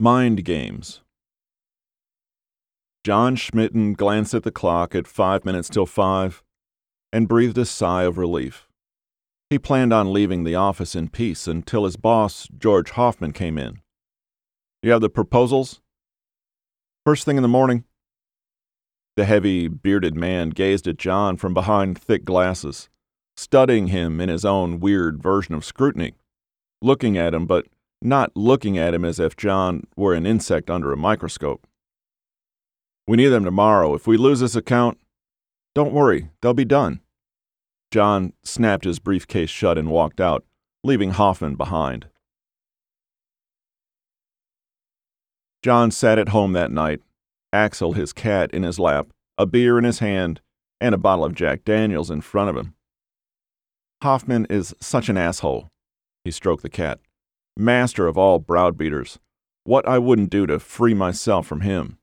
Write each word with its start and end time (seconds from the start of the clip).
Mind 0.00 0.44
Games. 0.44 1.02
John 3.04 3.36
Schmitten 3.36 3.94
glanced 3.94 4.34
at 4.34 4.42
the 4.42 4.50
clock 4.50 4.92
at 4.92 5.06
five 5.06 5.44
minutes 5.44 5.68
till 5.68 5.86
five 5.86 6.42
and 7.12 7.28
breathed 7.28 7.56
a 7.58 7.64
sigh 7.64 8.02
of 8.02 8.18
relief. 8.18 8.66
He 9.50 9.58
planned 9.58 9.92
on 9.92 10.12
leaving 10.12 10.42
the 10.42 10.56
office 10.56 10.96
in 10.96 11.10
peace 11.10 11.46
until 11.46 11.84
his 11.84 11.94
boss, 11.94 12.48
George 12.58 12.90
Hoffman, 12.90 13.32
came 13.32 13.56
in. 13.56 13.82
You 14.82 14.90
have 14.90 15.00
the 15.00 15.08
proposals? 15.08 15.80
First 17.06 17.24
thing 17.24 17.36
in 17.36 17.42
the 17.42 17.48
morning. 17.48 17.84
The 19.14 19.26
heavy, 19.26 19.68
bearded 19.68 20.16
man 20.16 20.50
gazed 20.50 20.88
at 20.88 20.96
John 20.96 21.36
from 21.36 21.54
behind 21.54 21.96
thick 21.96 22.24
glasses, 22.24 22.88
studying 23.36 23.88
him 23.88 24.20
in 24.20 24.28
his 24.28 24.44
own 24.44 24.80
weird 24.80 25.22
version 25.22 25.54
of 25.54 25.64
scrutiny, 25.64 26.14
looking 26.82 27.16
at 27.16 27.32
him, 27.32 27.46
but 27.46 27.66
not 28.02 28.36
looking 28.36 28.76
at 28.78 28.94
him 28.94 29.04
as 29.04 29.18
if 29.18 29.36
John 29.36 29.84
were 29.96 30.14
an 30.14 30.26
insect 30.26 30.70
under 30.70 30.92
a 30.92 30.96
microscope. 30.96 31.66
We 33.06 33.16
need 33.16 33.28
them 33.28 33.44
tomorrow. 33.44 33.94
If 33.94 34.06
we 34.06 34.16
lose 34.16 34.40
this 34.40 34.56
account, 34.56 34.98
don't 35.74 35.92
worry, 35.92 36.30
they'll 36.40 36.54
be 36.54 36.64
done. 36.64 37.00
John 37.90 38.32
snapped 38.42 38.84
his 38.84 38.98
briefcase 38.98 39.50
shut 39.50 39.78
and 39.78 39.90
walked 39.90 40.20
out, 40.20 40.44
leaving 40.82 41.10
Hoffman 41.10 41.56
behind. 41.56 42.06
John 45.62 45.90
sat 45.90 46.18
at 46.18 46.30
home 46.30 46.52
that 46.52 46.70
night, 46.70 47.00
Axel, 47.52 47.92
his 47.92 48.12
cat, 48.12 48.50
in 48.52 48.64
his 48.64 48.78
lap, 48.78 49.08
a 49.38 49.46
beer 49.46 49.78
in 49.78 49.84
his 49.84 50.00
hand, 50.00 50.40
and 50.80 50.94
a 50.94 50.98
bottle 50.98 51.24
of 51.24 51.34
Jack 51.34 51.64
Daniels 51.64 52.10
in 52.10 52.20
front 52.20 52.50
of 52.50 52.56
him. 52.56 52.74
Hoffman 54.02 54.46
is 54.50 54.74
such 54.80 55.08
an 55.08 55.16
asshole. 55.16 55.68
He 56.24 56.30
stroked 56.30 56.62
the 56.62 56.68
cat 56.68 57.00
master 57.56 58.06
of 58.06 58.18
all 58.18 58.38
browbeaters, 58.38 59.18
what 59.64 59.86
I 59.88 59.98
wouldn't 59.98 60.30
do 60.30 60.46
to 60.46 60.58
free 60.58 60.94
myself 60.94 61.46
from 61.46 61.60
him. 61.60 61.98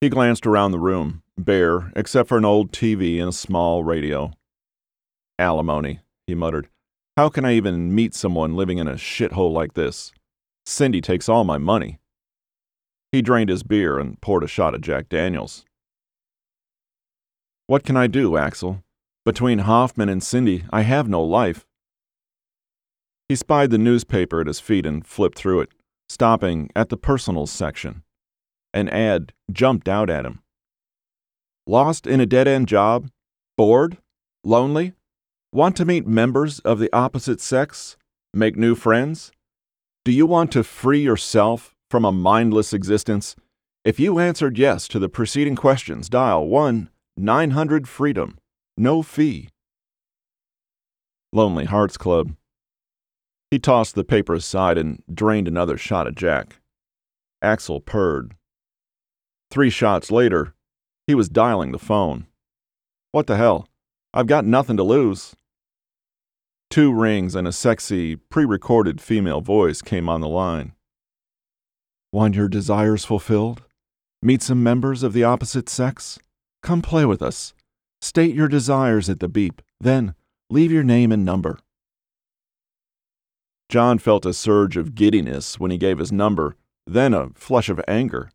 He 0.00 0.08
glanced 0.08 0.46
around 0.46 0.72
the 0.72 0.78
room, 0.78 1.22
bare, 1.38 1.92
except 1.96 2.28
for 2.28 2.38
an 2.38 2.44
old 2.44 2.72
TV 2.72 3.18
and 3.18 3.30
a 3.30 3.32
small 3.32 3.82
radio. 3.82 4.32
Alimony, 5.38 6.00
he 6.26 6.34
muttered. 6.34 6.68
How 7.16 7.28
can 7.30 7.44
I 7.44 7.54
even 7.54 7.94
meet 7.94 8.14
someone 8.14 8.56
living 8.56 8.78
in 8.78 8.88
a 8.88 8.94
shithole 8.94 9.52
like 9.52 9.72
this? 9.72 10.12
Cindy 10.66 11.00
takes 11.00 11.28
all 11.28 11.44
my 11.44 11.56
money. 11.56 11.98
He 13.12 13.22
drained 13.22 13.48
his 13.48 13.62
beer 13.62 13.98
and 13.98 14.20
poured 14.20 14.44
a 14.44 14.48
shot 14.48 14.74
of 14.74 14.82
Jack 14.82 15.08
Daniels. 15.08 15.64
What 17.66 17.84
can 17.84 17.96
I 17.96 18.06
do, 18.06 18.36
Axel? 18.36 18.84
Between 19.24 19.60
Hoffman 19.60 20.08
and 20.08 20.22
Cindy, 20.22 20.64
I 20.70 20.82
have 20.82 21.08
no 21.08 21.22
life. 21.22 21.66
He 23.28 23.34
spied 23.34 23.70
the 23.70 23.78
newspaper 23.78 24.40
at 24.40 24.46
his 24.46 24.60
feet 24.60 24.86
and 24.86 25.04
flipped 25.04 25.36
through 25.36 25.60
it, 25.60 25.70
stopping 26.08 26.70
at 26.76 26.88
the 26.88 26.96
personals 26.96 27.50
section. 27.50 28.02
An 28.72 28.88
ad 28.88 29.32
jumped 29.50 29.88
out 29.88 30.08
at 30.08 30.24
him. 30.24 30.42
Lost 31.66 32.06
in 32.06 32.20
a 32.20 32.26
dead 32.26 32.46
end 32.46 32.68
job? 32.68 33.10
Bored? 33.56 33.98
Lonely? 34.44 34.92
Want 35.52 35.76
to 35.76 35.84
meet 35.84 36.06
members 36.06 36.60
of 36.60 36.78
the 36.78 36.92
opposite 36.92 37.40
sex? 37.40 37.96
Make 38.32 38.56
new 38.56 38.74
friends? 38.74 39.32
Do 40.04 40.12
you 40.12 40.26
want 40.26 40.52
to 40.52 40.62
free 40.62 41.00
yourself 41.00 41.74
from 41.90 42.04
a 42.04 42.12
mindless 42.12 42.72
existence? 42.72 43.34
If 43.84 43.98
you 43.98 44.20
answered 44.20 44.58
yes 44.58 44.86
to 44.88 45.00
the 45.00 45.08
preceding 45.08 45.56
questions, 45.56 46.08
dial 46.08 46.46
1 46.46 46.90
900 47.16 47.88
Freedom. 47.88 48.38
No 48.76 49.02
fee. 49.02 49.48
Lonely 51.32 51.64
Hearts 51.64 51.96
Club. 51.96 52.36
He 53.50 53.58
tossed 53.58 53.94
the 53.94 54.04
paper 54.04 54.34
aside 54.34 54.76
and 54.76 55.02
drained 55.12 55.48
another 55.48 55.76
shot 55.76 56.06
of 56.06 56.14
Jack. 56.14 56.60
Axel 57.40 57.80
purred. 57.80 58.34
Three 59.50 59.70
shots 59.70 60.10
later, 60.10 60.54
he 61.06 61.14
was 61.14 61.28
dialing 61.28 61.72
the 61.72 61.78
phone. 61.78 62.26
What 63.12 63.26
the 63.26 63.36
hell? 63.36 63.68
I've 64.12 64.26
got 64.26 64.44
nothing 64.44 64.76
to 64.78 64.82
lose. 64.82 65.36
Two 66.70 66.92
rings 66.92 67.34
and 67.34 67.46
a 67.46 67.52
sexy, 67.52 68.16
pre 68.16 68.44
recorded 68.44 69.00
female 69.00 69.40
voice 69.40 69.82
came 69.82 70.08
on 70.08 70.20
the 70.20 70.28
line. 70.28 70.72
Want 72.12 72.34
your 72.34 72.48
desires 72.48 73.04
fulfilled? 73.04 73.62
Meet 74.22 74.42
some 74.42 74.62
members 74.62 75.02
of 75.02 75.12
the 75.12 75.22
opposite 75.22 75.68
sex? 75.68 76.18
Come 76.62 76.82
play 76.82 77.04
with 77.04 77.22
us. 77.22 77.54
State 78.00 78.34
your 78.34 78.48
desires 78.48 79.08
at 79.08 79.20
the 79.20 79.28
beep, 79.28 79.62
then 79.80 80.14
leave 80.50 80.72
your 80.72 80.82
name 80.82 81.12
and 81.12 81.24
number. 81.24 81.58
John 83.68 83.98
felt 83.98 84.24
a 84.24 84.32
surge 84.32 84.76
of 84.76 84.94
giddiness 84.94 85.58
when 85.58 85.70
he 85.70 85.78
gave 85.78 85.98
his 85.98 86.12
number, 86.12 86.56
then 86.86 87.12
a 87.12 87.30
flush 87.34 87.68
of 87.68 87.80
anger. 87.88 88.30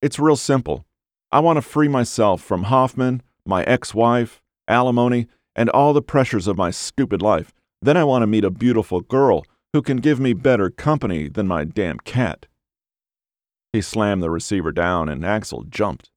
It's 0.00 0.18
real 0.18 0.36
simple. 0.36 0.86
I 1.30 1.40
want 1.40 1.56
to 1.58 1.62
free 1.62 1.88
myself 1.88 2.42
from 2.42 2.64
Hoffman, 2.64 3.22
my 3.44 3.62
ex 3.64 3.94
wife, 3.94 4.40
alimony, 4.66 5.26
and 5.54 5.68
all 5.70 5.92
the 5.92 6.02
pressures 6.02 6.46
of 6.46 6.56
my 6.56 6.70
stupid 6.70 7.20
life. 7.20 7.52
Then 7.82 7.96
I 7.96 8.04
want 8.04 8.22
to 8.22 8.26
meet 8.26 8.44
a 8.44 8.50
beautiful 8.50 9.02
girl 9.02 9.44
who 9.72 9.82
can 9.82 9.98
give 9.98 10.18
me 10.18 10.32
better 10.32 10.70
company 10.70 11.28
than 11.28 11.46
my 11.46 11.64
damn 11.64 11.98
cat. 11.98 12.46
He 13.72 13.82
slammed 13.82 14.22
the 14.22 14.30
receiver 14.30 14.72
down 14.72 15.08
and 15.08 15.24
Axel 15.26 15.64
jumped. 15.64 16.10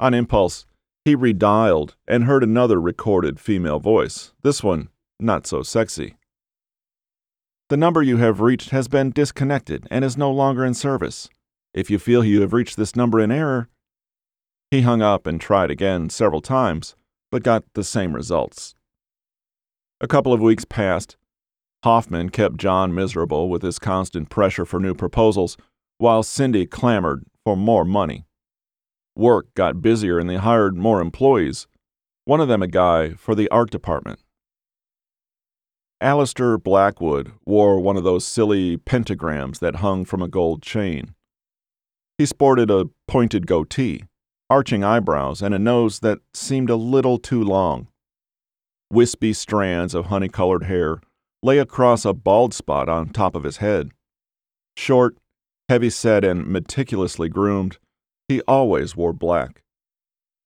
On 0.00 0.14
impulse, 0.14 0.64
he 1.04 1.16
redialed 1.16 1.94
and 2.06 2.24
heard 2.24 2.44
another 2.44 2.80
recorded 2.80 3.40
female 3.40 3.80
voice, 3.80 4.32
this 4.42 4.62
one 4.62 4.88
not 5.20 5.46
so 5.46 5.62
sexy. 5.62 6.16
The 7.68 7.76
number 7.76 8.02
you 8.02 8.16
have 8.16 8.40
reached 8.40 8.70
has 8.70 8.88
been 8.88 9.10
disconnected 9.10 9.86
and 9.90 10.04
is 10.04 10.16
no 10.16 10.30
longer 10.30 10.64
in 10.64 10.74
service. 10.74 11.28
If 11.74 11.90
you 11.90 11.98
feel 11.98 12.24
you 12.24 12.40
have 12.40 12.52
reached 12.52 12.76
this 12.76 12.96
number 12.96 13.20
in 13.20 13.30
error, 13.30 13.68
he 14.70 14.82
hung 14.82 15.02
up 15.02 15.26
and 15.26 15.40
tried 15.40 15.70
again 15.70 16.08
several 16.10 16.40
times, 16.40 16.94
but 17.30 17.42
got 17.42 17.64
the 17.74 17.84
same 17.84 18.14
results. 18.14 18.74
A 20.00 20.06
couple 20.06 20.32
of 20.32 20.40
weeks 20.40 20.64
passed. 20.64 21.16
Hoffman 21.84 22.30
kept 22.30 22.56
John 22.56 22.94
miserable 22.94 23.48
with 23.48 23.62
his 23.62 23.78
constant 23.78 24.30
pressure 24.30 24.64
for 24.64 24.80
new 24.80 24.94
proposals, 24.94 25.56
while 25.98 26.22
Cindy 26.22 26.66
clamored 26.66 27.24
for 27.44 27.56
more 27.56 27.84
money. 27.84 28.24
Work 29.16 29.52
got 29.54 29.82
busier 29.82 30.18
and 30.18 30.30
they 30.30 30.36
hired 30.36 30.76
more 30.76 31.00
employees, 31.00 31.66
one 32.24 32.40
of 32.40 32.48
them 32.48 32.62
a 32.62 32.68
guy 32.68 33.10
for 33.10 33.34
the 33.34 33.48
art 33.50 33.70
department. 33.70 34.20
Alistair 36.00 36.58
Blackwood 36.58 37.32
wore 37.44 37.80
one 37.80 37.96
of 37.96 38.04
those 38.04 38.24
silly 38.24 38.76
pentagrams 38.76 39.58
that 39.58 39.76
hung 39.76 40.04
from 40.04 40.22
a 40.22 40.28
gold 40.28 40.62
chain. 40.62 41.14
He 42.18 42.26
sported 42.26 42.70
a 42.70 42.88
pointed 43.08 43.48
goatee, 43.48 44.04
arching 44.48 44.84
eyebrows, 44.84 45.42
and 45.42 45.54
a 45.54 45.58
nose 45.58 46.00
that 46.00 46.20
seemed 46.32 46.70
a 46.70 46.76
little 46.76 47.18
too 47.18 47.42
long. 47.42 47.88
Wispy 48.92 49.32
strands 49.32 49.94
of 49.94 50.06
honey 50.06 50.28
colored 50.28 50.64
hair 50.64 51.00
lay 51.42 51.58
across 51.58 52.04
a 52.04 52.12
bald 52.12 52.54
spot 52.54 52.88
on 52.88 53.08
top 53.08 53.34
of 53.34 53.44
his 53.44 53.58
head. 53.58 53.90
Short, 54.76 55.16
heavy 55.68 55.90
set, 55.90 56.24
and 56.24 56.46
meticulously 56.46 57.28
groomed, 57.28 57.78
he 58.28 58.40
always 58.42 58.96
wore 58.96 59.12
black. 59.12 59.62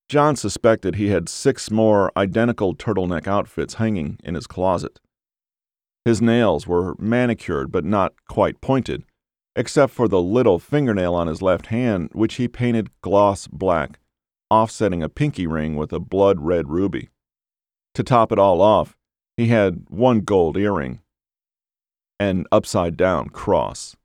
John 0.09 0.37
suspected 0.37 0.95
he 0.95 1.09
had 1.09 1.29
six 1.29 1.71
more 1.71 2.11
identical 2.17 2.75
turtleneck 2.75 3.27
outfits 3.27 3.75
hanging 3.75 4.19
in 4.25 4.35
his 4.35 4.47
closet. 4.47 4.99
His 6.05 6.21
nails 6.21 6.67
were 6.67 6.97
manicured 6.99 7.71
but 7.71 7.85
not 7.85 8.15
quite 8.29 8.61
pointed, 8.61 9.05
except 9.55 9.93
for 9.93 10.09
the 10.09 10.21
little 10.21 10.59
fingernail 10.59 11.15
on 11.15 11.29
his 11.29 11.43
left 11.43 11.67
hand, 11.67 12.11
which 12.13 12.35
he 12.35 12.49
painted 12.49 12.91
gloss 13.03 13.47
black, 13.47 14.01
offsetting 14.51 15.03
a 15.03 15.09
pinky 15.09 15.47
ring 15.47 15.77
with 15.77 15.93
a 15.93 16.01
blood 16.01 16.41
red 16.41 16.69
ruby. 16.69 17.11
To 17.95 18.03
top 18.03 18.33
it 18.33 18.39
all 18.39 18.61
off, 18.61 18.97
he 19.37 19.49
had 19.49 19.87
one 19.89 20.21
gold 20.21 20.57
earring, 20.57 21.01
an 22.19 22.47
upside 22.51 22.97
down 22.97 23.29
cross. 23.29 23.97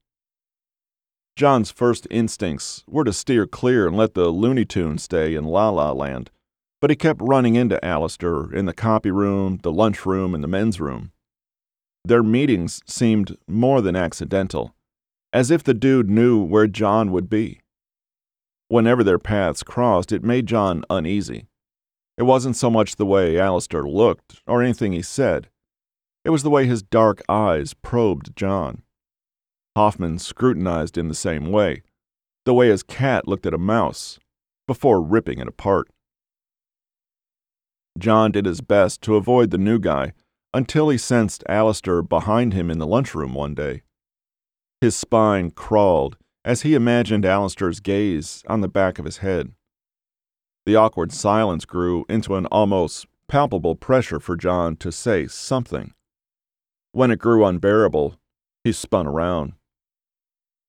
John's 1.35 1.69
first 1.71 2.07
instincts 2.09 2.83
were 2.88 3.03
to 3.03 3.13
steer 3.13 3.45
clear 3.45 3.88
and 3.88 3.95
let 3.95 4.15
the 4.15 4.29
Looney 4.29 4.65
Tunes 4.65 5.03
stay 5.03 5.35
in 5.35 5.45
La 5.45 5.69
La 5.69 5.91
Land, 5.91 6.31
but 6.81 6.89
he 6.89 6.95
kept 6.95 7.21
running 7.21 7.55
into 7.55 7.83
Alistair 7.85 8.51
in 8.51 8.65
the 8.65 8.73
copy 8.73 9.11
room, 9.11 9.59
the 9.63 9.71
lunch 9.71 10.05
room, 10.05 10.33
and 10.33 10.43
the 10.43 10.47
men's 10.47 10.79
room. 10.79 11.11
Their 12.07 12.24
meetings 12.24 12.81
seemed 12.86 13.36
more 13.50 13.81
than 13.81 13.98
accidental, 13.98 14.74
as 15.33 15.51
if 15.51 15.62
the 15.62 15.74
dude 15.74 16.09
knew 16.09 16.42
where 16.42 16.65
John 16.65 17.12
would 17.12 17.30
be. 17.30 17.59
Whenever 18.69 19.04
their 19.04 19.19
paths 19.19 19.62
crossed, 19.62 20.13
it 20.13 20.24
made 20.24 20.45
John 20.45 20.86
uneasy. 20.89 21.48
It 22.18 22.24
wasn't 22.24 22.56
so 22.56 22.69
much 22.69 22.95
the 22.95 23.06
way 23.06 23.38
Alistair 23.38 23.83
looked 23.83 24.42
or 24.48 24.63
anything 24.63 24.94
he 24.94 25.01
said, 25.01 25.50
it 26.24 26.30
was 26.30 26.44
the 26.44 26.50
way 26.50 26.65
his 26.65 26.81
dark 26.81 27.21
eyes 27.27 27.74
probed 27.74 28.38
John. 28.38 28.83
Hoffman 29.75 30.18
scrutinized 30.18 30.98
in 30.98 31.10
the 31.10 31.13
same 31.13 31.51
way, 31.51 31.81
the 32.45 32.53
way 32.53 32.69
his 32.69 32.83
cat 32.83 33.27
looked 33.27 33.45
at 33.45 33.53
a 33.53 33.57
mouse, 33.57 34.18
before 34.65 35.01
ripping 35.01 35.39
it 35.39 35.48
apart. 35.50 35.89
John 38.00 38.31
did 38.31 38.45
his 38.45 38.62
best 38.62 39.01
to 39.01 39.15
avoid 39.15 39.51
the 39.51 39.57
new 39.57 39.77
guy 39.77 40.13
until 40.53 40.89
he 40.89 40.97
sensed 40.97 41.44
Alistair 41.47 42.01
behind 42.01 42.53
him 42.53 42.69
in 42.69 42.79
the 42.79 42.88
lunchroom 42.88 43.33
one 43.33 43.53
day. 43.53 43.81
His 44.81 44.95
spine 44.95 45.51
crawled 45.51 46.17
as 46.45 46.61
he 46.61 46.75
imagined 46.75 47.25
Alistair's 47.25 47.79
gaze 47.79 48.44
on 48.47 48.61
the 48.61 48.67
back 48.67 48.99
of 48.99 49.05
his 49.05 49.17
head. 49.17 49.51
The 50.65 50.75
awkward 50.75 51.11
silence 51.11 51.65
grew 51.65 52.05
into 52.07 52.35
an 52.35 52.45
almost 52.47 53.05
palpable 53.27 53.75
pressure 53.75 54.19
for 54.19 54.35
John 54.35 54.75
to 54.77 54.91
say 54.91 55.27
something. 55.27 55.94
When 56.91 57.11
it 57.11 57.19
grew 57.19 57.45
unbearable, 57.45 58.15
he 58.63 58.71
spun 58.71 59.07
around. 59.07 59.53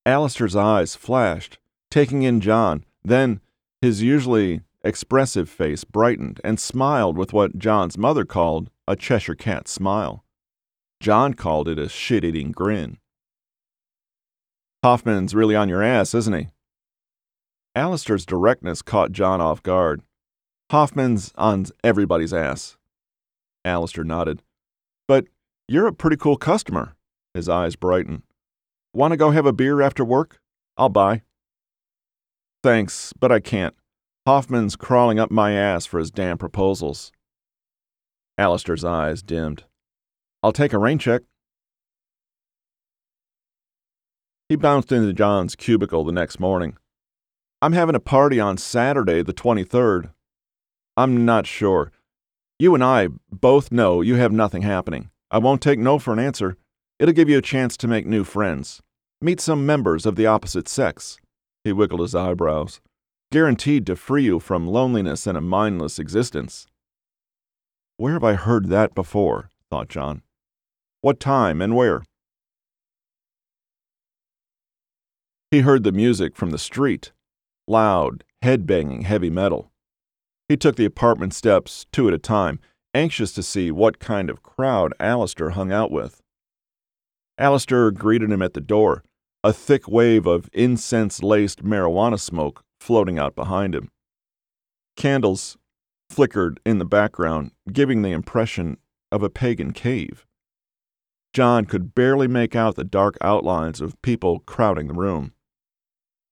Alistair's 0.05 0.57
eyes 0.57 0.97
flashed, 0.97 1.59
taking 1.91 2.23
in 2.23 2.41
John, 2.41 2.85
then 3.05 3.41
his 3.81 4.03
usually 4.03 4.63
expressive 4.83 5.49
face 5.49 5.85
brightened 5.85 6.41
and 6.43 6.59
smiled 6.59 7.17
with 7.17 7.33
what 7.33 7.59
John's 7.59 7.99
mother 7.99 8.25
called 8.25 8.71
a 8.89 8.97
Cheshire 8.97 9.35
cat 9.35 9.69
smile. 9.69 10.25
John 10.99 11.35
called 11.35 11.69
it 11.69 11.79
a 11.79 11.91
shit 11.91 12.25
eating 12.25 12.53
grin. 12.53 12.97
Hoffman's 14.83 15.35
really 15.35 15.55
on 15.55 15.69
your 15.69 15.83
ass, 15.83 16.15
isn't 16.15 16.33
he? 16.33 16.49
Alistair's 17.75 18.25
directness 18.25 18.81
caught 18.81 19.13
John 19.13 19.43
off 19.43 19.63
guard. 19.63 20.03
Hoffman's 20.71 21.33
on 21.37 21.67
everybody's 21.85 22.33
ass. 22.33 22.79
Alistair 23.63 24.05
nodded. 24.05 24.43
But 25.07 25.27
you're 25.69 25.87
a 25.87 25.93
pretty 25.93 26.17
cool 26.17 26.37
customer. 26.37 26.97
His 27.35 27.49
eyes 27.49 27.77
brightened. 27.77 28.23
Want 28.95 29.13
to 29.13 29.19
go 29.19 29.31
have 29.31 29.47
a 29.47 29.53
beer 29.53 29.83
after 29.83 30.05
work? 30.05 30.41
I'll 30.79 30.89
buy. 30.89 31.23
Thanks, 32.63 33.13
but 33.21 33.31
I 33.31 33.41
can't. 33.41 33.75
Hoffman's 34.27 34.77
crawling 34.77 35.19
up 35.19 35.31
my 35.31 35.53
ass 35.53 35.85
for 35.85 35.99
his 35.99 36.11
damn 36.11 36.39
proposals. 36.39 37.13
Alistair's 38.39 38.85
eyes 38.85 39.21
dimmed. 39.21 39.65
I'll 40.43 40.53
take 40.53 40.73
a 40.73 40.79
rain 40.79 40.99
check. 40.99 41.23
He 44.49 44.57
bounced 44.57 44.93
into 44.93 45.13
John's 45.13 45.57
cubicle 45.57 46.05
the 46.05 46.13
next 46.13 46.39
morning. 46.39 46.77
I'm 47.61 47.73
having 47.73 47.97
a 47.97 48.01
party 48.01 48.39
on 48.39 48.57
Saturday, 48.57 49.23
the 49.23 49.35
23rd. 49.35 50.13
I'm 50.97 51.25
not 51.25 51.47
sure. 51.47 51.91
You 52.59 52.75
and 52.75 52.83
I 52.83 53.09
both 53.31 53.73
know 53.73 54.01
you 54.01 54.15
have 54.15 54.33
nothing 54.33 54.63
happening. 54.63 55.11
I 55.31 55.39
won't 55.39 55.61
take 55.61 55.79
no 55.79 55.99
for 55.99 56.13
an 56.13 56.19
answer. 56.21 56.57
It'll 56.99 57.15
give 57.15 57.29
you 57.29 57.39
a 57.39 57.43
chance 57.43 57.77
to 57.79 57.89
make 57.89 58.07
new 58.07 58.25
friends. 58.25 58.81
Meet 59.21 59.41
some 59.41 59.67
members 59.67 60.07
of 60.07 60.15
the 60.15 60.27
opposite 60.27 60.69
sex. 60.69 61.19
He 61.65 61.73
wiggled 61.73 62.01
his 62.01 62.15
eyebrows. 62.15 62.81
Guaranteed 63.31 63.85
to 63.87 63.97
free 63.97 64.25
you 64.25 64.39
from 64.39 64.67
loneliness 64.67 65.27
and 65.27 65.37
a 65.37 65.41
mindless 65.41 65.99
existence. 65.99 66.67
Where 67.99 68.13
have 68.13 68.23
I 68.23 68.35
heard 68.35 68.69
that 68.69 68.95
before? 68.95 69.51
thought 69.71 69.89
John. 69.89 70.23
What 71.01 71.19
time 71.19 71.61
and 71.61 71.75
where? 71.75 72.05
He 75.51 75.61
heard 75.61 75.83
the 75.83 75.93
music 75.93 76.37
from 76.37 76.51
the 76.51 76.59
street 76.59 77.13
loud, 77.67 78.23
head 78.41 78.67
banging 78.67 79.03
heavy 79.03 79.31
metal. 79.31 79.73
He 80.49 80.57
took 80.57 80.77
the 80.77 80.85
apartment 80.85 81.35
steps 81.35 81.87
two 81.93 82.07
at 82.07 82.15
a 82.15 82.19
time, 82.19 82.61
anxious 82.95 83.33
to 83.33 83.43
see 83.43 83.73
what 83.73 83.99
kind 83.99 84.31
of 84.31 84.45
crowd 84.45 84.95
Alistair 85.01 85.51
hung 85.51 85.73
out 85.73 85.91
with. 85.91 86.23
Alistair 87.37 87.91
greeted 87.91 88.31
him 88.31 88.43
at 88.43 88.55
the 88.55 88.61
door, 88.61 89.03
a 89.43 89.53
thick 89.53 89.89
wave 89.89 90.25
of 90.25 90.49
incense 90.53 91.21
laced 91.23 91.65
marijuana 91.65 92.19
smoke 92.19 92.63
floating 92.81 93.19
out 93.19 93.35
behind 93.35 93.75
him. 93.75 93.89
Candles 94.97 95.57
flickered 96.11 96.61
in 96.65 96.79
the 96.79 96.85
background, 96.85 97.53
giving 97.73 98.03
the 98.03 98.11
impression 98.11 98.79
of 99.13 99.23
a 99.23 99.31
pagan 99.31 99.73
cave. 99.73 100.27
John 101.33 101.65
could 101.65 101.95
barely 101.95 102.27
make 102.27 102.57
out 102.57 102.77
the 102.77 102.85
dark 102.85 103.17
outlines 103.21 103.81
of 103.81 104.01
people 104.03 104.41
crowding 104.41 104.89
the 104.89 104.95
room. 104.95 105.33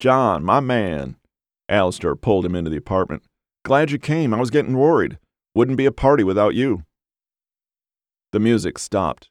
John, 0.00 0.44
my 0.44 0.61
man. 0.61 1.17
Alistair 1.69 2.17
pulled 2.17 2.44
him 2.44 2.55
into 2.55 2.70
the 2.70 2.76
apartment. 2.76 3.23
Glad 3.64 3.90
you 3.90 3.99
came. 3.99 4.32
I 4.32 4.40
was 4.40 4.50
getting 4.50 4.76
worried. 4.76 5.19
Wouldn't 5.55 5.76
be 5.76 5.87
a 5.87 5.93
party 5.93 6.23
without 6.23 6.55
you. 6.55 6.84
The 8.32 8.40
music 8.40 8.78
stopped. 8.78 9.31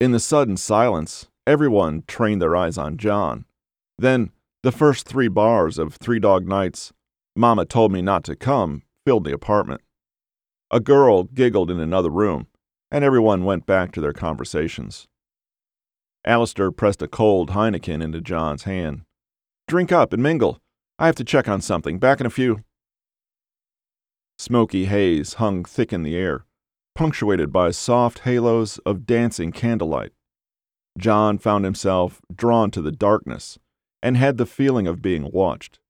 In 0.00 0.12
the 0.12 0.20
sudden 0.20 0.56
silence, 0.56 1.28
everyone 1.46 2.04
trained 2.06 2.42
their 2.42 2.56
eyes 2.56 2.78
on 2.78 2.96
John. 2.96 3.44
Then, 3.98 4.30
the 4.62 4.72
first 4.72 5.06
three 5.06 5.28
bars 5.28 5.78
of 5.78 5.94
Three 5.94 6.18
Dog 6.18 6.46
Nights, 6.46 6.92
Mama 7.36 7.64
Told 7.64 7.92
Me 7.92 8.02
Not 8.02 8.24
to 8.24 8.36
Come, 8.36 8.82
filled 9.10 9.24
the 9.24 9.34
apartment. 9.34 9.80
A 10.70 10.78
girl 10.78 11.24
giggled 11.24 11.68
in 11.68 11.80
another 11.80 12.10
room, 12.10 12.46
and 12.92 13.02
everyone 13.02 13.42
went 13.42 13.66
back 13.66 13.90
to 13.90 14.00
their 14.00 14.12
conversations. 14.12 15.08
Alistair 16.24 16.70
pressed 16.70 17.02
a 17.02 17.08
cold 17.08 17.50
Heineken 17.50 18.04
into 18.04 18.20
John's 18.20 18.62
hand. 18.62 19.00
Drink 19.66 19.90
up 19.90 20.12
and 20.12 20.22
mingle. 20.22 20.60
I 20.96 21.06
have 21.06 21.16
to 21.16 21.24
check 21.24 21.48
on 21.48 21.60
something. 21.60 21.98
Back 21.98 22.20
in 22.20 22.26
a 22.26 22.30
few. 22.30 22.62
Smoky 24.38 24.84
haze 24.84 25.34
hung 25.34 25.64
thick 25.64 25.92
in 25.92 26.04
the 26.04 26.14
air, 26.14 26.44
punctuated 26.94 27.52
by 27.52 27.72
soft 27.72 28.20
halos 28.20 28.78
of 28.86 29.06
dancing 29.06 29.50
candlelight. 29.50 30.12
John 30.96 31.36
found 31.36 31.64
himself 31.64 32.20
drawn 32.32 32.70
to 32.70 32.80
the 32.80 32.92
darkness 32.92 33.58
and 34.04 34.16
had 34.16 34.38
the 34.38 34.46
feeling 34.46 34.86
of 34.86 35.02
being 35.02 35.32
watched. 35.32 35.80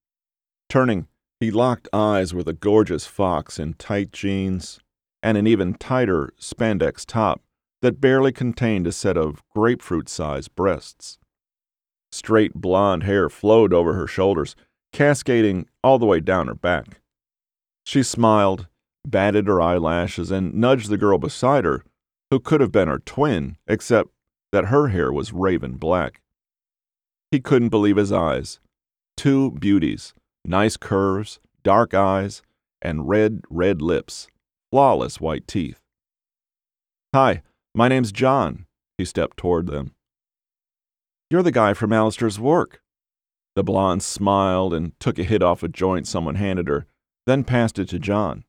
Turning, 0.70 1.06
he 1.40 1.50
locked 1.50 1.88
eyes 1.92 2.34
with 2.34 2.46
a 2.46 2.52
gorgeous 2.52 3.06
fox 3.06 3.58
in 3.58 3.72
tight 3.74 4.12
jeans 4.12 4.78
and 5.22 5.38
an 5.38 5.46
even 5.46 5.74
tighter 5.74 6.32
spandex 6.38 7.04
top 7.06 7.40
that 7.80 8.00
barely 8.00 8.30
contained 8.30 8.86
a 8.86 8.92
set 8.92 9.16
of 9.16 9.42
grapefruit 9.50 10.08
sized 10.08 10.54
breasts. 10.54 11.18
Straight 12.12 12.54
blonde 12.54 13.04
hair 13.04 13.30
flowed 13.30 13.72
over 13.72 13.94
her 13.94 14.06
shoulders, 14.06 14.54
cascading 14.92 15.66
all 15.82 15.98
the 15.98 16.06
way 16.06 16.20
down 16.20 16.46
her 16.46 16.54
back. 16.54 17.00
She 17.86 18.02
smiled, 18.02 18.66
batted 19.06 19.46
her 19.46 19.62
eyelashes, 19.62 20.30
and 20.30 20.54
nudged 20.54 20.90
the 20.90 20.98
girl 20.98 21.16
beside 21.16 21.64
her, 21.64 21.84
who 22.30 22.38
could 22.38 22.60
have 22.60 22.72
been 22.72 22.88
her 22.88 22.98
twin, 22.98 23.56
except 23.66 24.10
that 24.52 24.66
her 24.66 24.88
hair 24.88 25.12
was 25.12 25.32
raven 25.32 25.74
black. 25.74 26.20
He 27.30 27.40
couldn't 27.40 27.68
believe 27.70 27.96
his 27.96 28.12
eyes. 28.12 28.60
Two 29.16 29.52
beauties, 29.52 30.12
nice 30.44 30.76
curves, 30.76 31.40
dark 31.62 31.94
eyes, 31.94 32.42
and 32.82 33.08
red, 33.08 33.42
red 33.50 33.82
lips, 33.82 34.26
flawless 34.70 35.20
white 35.20 35.46
teeth. 35.46 35.80
Hi, 37.14 37.42
my 37.74 37.88
name's 37.88 38.12
John. 38.12 38.66
He 38.98 39.04
stepped 39.04 39.36
toward 39.36 39.66
them. 39.66 39.94
You're 41.30 41.42
the 41.42 41.52
guy 41.52 41.74
from 41.74 41.92
Alistair's 41.92 42.40
work. 42.40 42.82
The 43.56 43.64
blonde 43.64 44.02
smiled 44.02 44.74
and 44.74 44.98
took 45.00 45.18
a 45.18 45.24
hit 45.24 45.42
off 45.42 45.62
a 45.62 45.68
joint 45.68 46.06
someone 46.06 46.36
handed 46.36 46.68
her, 46.68 46.86
then 47.26 47.44
passed 47.44 47.78
it 47.78 47.88
to 47.90 47.98
John. 47.98 48.44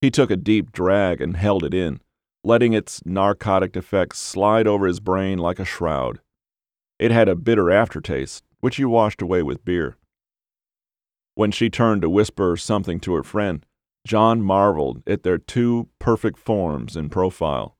He 0.00 0.10
took 0.10 0.30
a 0.30 0.36
deep 0.36 0.72
drag 0.72 1.20
and 1.20 1.36
held 1.36 1.64
it 1.64 1.72
in, 1.72 2.00
letting 2.42 2.72
its 2.72 3.04
narcotic 3.06 3.76
effects 3.76 4.18
slide 4.18 4.66
over 4.66 4.86
his 4.86 5.00
brain 5.00 5.38
like 5.38 5.58
a 5.58 5.64
shroud. 5.64 6.20
It 6.98 7.10
had 7.10 7.28
a 7.28 7.34
bitter 7.34 7.70
aftertaste, 7.70 8.44
which 8.60 8.76
he 8.76 8.84
washed 8.84 9.22
away 9.22 9.42
with 9.42 9.64
beer. 9.64 9.96
When 11.34 11.50
she 11.50 11.68
turned 11.68 12.02
to 12.02 12.10
whisper 12.10 12.56
something 12.56 13.00
to 13.00 13.14
her 13.14 13.24
friend, 13.24 13.64
John 14.06 14.42
marveled 14.42 15.02
at 15.06 15.22
their 15.22 15.38
two 15.38 15.88
perfect 15.98 16.38
forms 16.38 16.96
in 16.96 17.08
profile. 17.08 17.76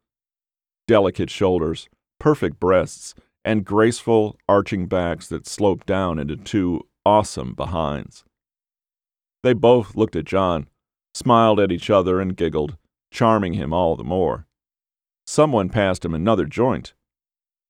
Delicate 0.89 1.31
shoulders, 1.31 1.89
perfect 2.19 2.59
breasts, 2.59 3.15
and 3.45 3.65
graceful, 3.65 4.37
arching 4.49 4.87
backs 4.87 5.29
that 5.29 5.47
sloped 5.47 5.87
down 5.87 6.19
into 6.19 6.37
two 6.37 6.81
awesome 7.05 7.55
behinds. 7.55 8.25
They 9.43 9.53
both 9.53 9.95
looked 9.95 10.17
at 10.17 10.25
John, 10.25 10.69
smiled 11.13 11.61
at 11.61 11.71
each 11.71 11.91
other, 11.91 12.21
and 12.21 12.37
giggled, 12.37 12.77
charming 13.13 13.53
him 13.53 13.73
all 13.73 13.95
the 13.95 14.03
more. 14.03 14.47
Someone 15.27 15.69
passed 15.69 16.05
him 16.05 16.15
another 16.15 16.47
joint. 16.47 16.95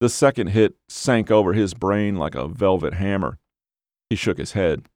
The 0.01 0.09
second 0.09 0.49
hit 0.49 0.77
sank 0.89 1.31
over 1.31 1.53
his 1.53 1.75
brain 1.75 2.17
like 2.17 2.35
a 2.35 2.49
velvet 2.49 2.95
hammer. 2.95 3.39
He 4.09 4.17
shook 4.17 4.39
his 4.39 4.53
head. 4.53 4.89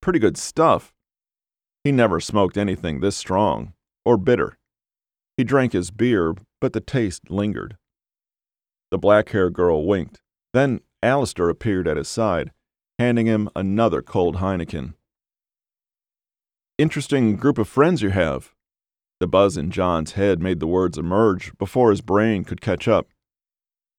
Pretty 0.00 0.18
good 0.18 0.36
stuff. 0.36 0.92
He 1.84 1.92
never 1.92 2.20
smoked 2.20 2.56
anything 2.56 3.00
this 3.00 3.16
strong, 3.16 3.72
or 4.04 4.16
bitter. 4.16 4.58
He 5.36 5.44
drank 5.44 5.72
his 5.72 5.90
beer, 5.90 6.34
but 6.60 6.72
the 6.72 6.80
taste 6.80 7.30
lingered. 7.30 7.76
The 8.90 8.98
black 8.98 9.30
haired 9.30 9.52
girl 9.52 9.86
winked. 9.86 10.20
Then 10.52 10.80
Alistair 11.02 11.48
appeared 11.48 11.86
at 11.86 11.96
his 11.96 12.08
side, 12.08 12.52
handing 12.98 13.26
him 13.26 13.48
another 13.54 14.02
cold 14.02 14.36
Heineken. 14.36 14.94
Interesting 16.78 17.36
group 17.36 17.58
of 17.58 17.68
friends 17.68 18.02
you 18.02 18.10
have. 18.10 18.54
The 19.20 19.26
buzz 19.26 19.56
in 19.56 19.70
John's 19.70 20.12
head 20.12 20.40
made 20.40 20.60
the 20.60 20.66
words 20.66 20.96
emerge 20.96 21.56
before 21.58 21.90
his 21.90 22.00
brain 22.00 22.44
could 22.44 22.60
catch 22.60 22.86
up. 22.86 23.08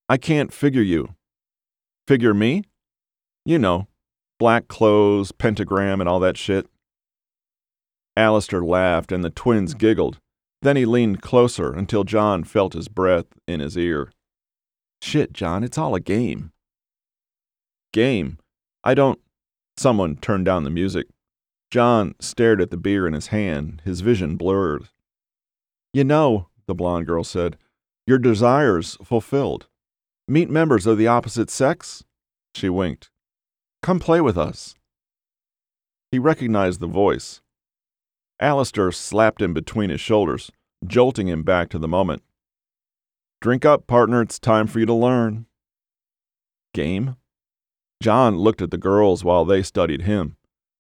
I 0.08 0.18
can't 0.18 0.54
figure 0.54 0.82
you. 0.82 1.16
Figure 2.08 2.34
me? 2.34 2.64
You 3.46 3.60
know, 3.60 3.88
black 4.40 4.68
clothes, 4.68 5.32
pentagram, 5.32 6.00
and 6.00 6.10
all 6.10 6.20
that 6.20 6.38
shit. 6.38 6.68
Alistair 8.18 8.62
laughed, 8.62 9.12
and 9.12 9.24
the 9.24 9.30
twins 9.30 9.74
hmm. 9.74 9.78
giggled. 9.78 10.20
Then 10.62 10.76
he 10.76 10.86
leaned 10.86 11.22
closer 11.22 11.74
until 11.74 12.04
John 12.04 12.44
felt 12.44 12.74
his 12.74 12.88
breath 12.88 13.28
in 13.48 13.60
his 13.60 13.78
ear. 13.78 14.12
Shit, 15.02 15.32
John, 15.32 15.64
it's 15.64 15.78
all 15.78 15.96
a 15.96 16.02
game. 16.02 16.52
Game? 17.94 18.38
I 18.84 18.94
don't. 18.94 19.20
Someone 19.78 20.18
turned 20.18 20.46
down 20.46 20.66
the 20.66 20.70
music. 20.70 21.08
John 21.72 22.16
stared 22.20 22.62
at 22.62 22.72
the 22.72 22.78
beer 22.78 23.08
in 23.08 23.14
his 23.14 23.28
hand, 23.28 23.82
his 23.86 24.02
vision 24.02 24.36
blurred. 24.36 24.90
You 25.94 26.04
know, 26.04 26.48
the 26.68 26.76
blonde 26.76 27.08
girl 27.08 27.24
said, 27.24 27.58
your 28.06 28.18
desires 28.18 28.98
fulfilled. 29.04 29.68
Meet 30.28 30.50
members 30.50 30.86
of 30.86 30.98
the 30.98 31.08
opposite 31.08 31.50
sex? 31.50 32.04
She 32.56 32.68
winked. 32.68 33.12
Come 33.82 34.00
play 34.00 34.22
with 34.22 34.38
us. 34.38 34.76
He 36.12 36.20
recognized 36.20 36.80
the 36.80 36.88
voice. 36.88 37.42
Alistair 38.40 38.92
slapped 38.92 39.42
him 39.42 39.54
between 39.54 39.90
his 39.90 40.02
shoulders, 40.02 40.52
jolting 40.86 41.28
him 41.28 41.44
back 41.44 41.70
to 41.70 41.80
the 41.80 41.88
moment. 41.88 42.24
Drink 43.42 43.66
up, 43.66 43.88
partner, 43.88 44.22
it's 44.22 44.40
time 44.40 44.68
for 44.68 44.80
you 44.80 44.86
to 44.86 44.94
learn. 44.94 45.46
Game? 46.74 47.16
John 48.02 48.38
looked 48.38 48.62
at 48.62 48.72
the 48.72 48.78
girls 48.78 49.24
while 49.24 49.46
they 49.46 49.62
studied 49.62 50.02
him, 50.04 50.36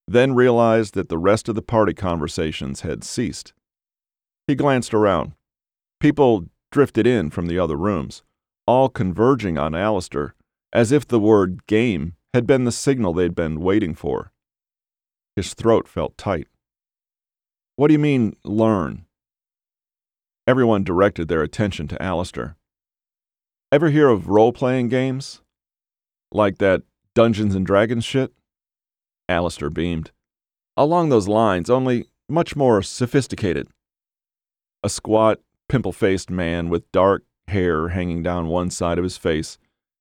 then 0.07 0.33
realized 0.33 0.93
that 0.93 1.09
the 1.09 1.17
rest 1.17 1.49
of 1.49 1.55
the 1.55 1.61
party 1.61 1.93
conversations 1.93 2.81
had 2.81 3.03
ceased. 3.03 3.53
He 4.47 4.55
glanced 4.55 4.93
around. 4.93 5.33
People 5.99 6.45
drifted 6.71 7.05
in 7.05 7.29
from 7.29 7.47
the 7.47 7.59
other 7.59 7.75
rooms, 7.75 8.23
all 8.65 8.89
converging 8.89 9.57
on 9.57 9.75
Alistair, 9.75 10.35
as 10.71 10.91
if 10.91 11.07
the 11.07 11.19
word 11.19 11.65
game 11.67 12.15
had 12.33 12.45
been 12.45 12.63
the 12.63 12.71
signal 12.71 13.13
they'd 13.13 13.35
been 13.35 13.61
waiting 13.61 13.95
for. 13.95 14.31
His 15.35 15.53
throat 15.53 15.87
felt 15.87 16.17
tight. 16.17 16.47
What 17.75 17.87
do 17.87 17.93
you 17.93 17.99
mean, 17.99 18.35
learn? 18.43 19.05
Everyone 20.45 20.83
directed 20.83 21.27
their 21.27 21.41
attention 21.41 21.87
to 21.87 22.01
Alistair. 22.01 22.57
Ever 23.71 23.89
hear 23.89 24.09
of 24.09 24.27
role 24.27 24.51
playing 24.51 24.89
games? 24.89 25.41
Like 26.31 26.57
that 26.57 26.83
Dungeons 27.15 27.55
and 27.55 27.65
Dragons 27.65 28.03
shit? 28.03 28.33
Alistair 29.27 29.69
beamed. 29.69 30.11
Along 30.75 31.09
those 31.09 31.27
lines, 31.27 31.69
only 31.69 32.05
much 32.27 32.55
more 32.55 32.81
sophisticated. 32.81 33.67
A 34.83 34.89
squat, 34.89 35.39
pimple 35.67 35.91
faced 35.91 36.29
man 36.29 36.69
with 36.69 36.91
dark 36.91 37.23
hair 37.47 37.89
hanging 37.89 38.23
down 38.23 38.47
one 38.47 38.69
side 38.69 38.97
of 38.97 39.03
his 39.03 39.17
face 39.17 39.57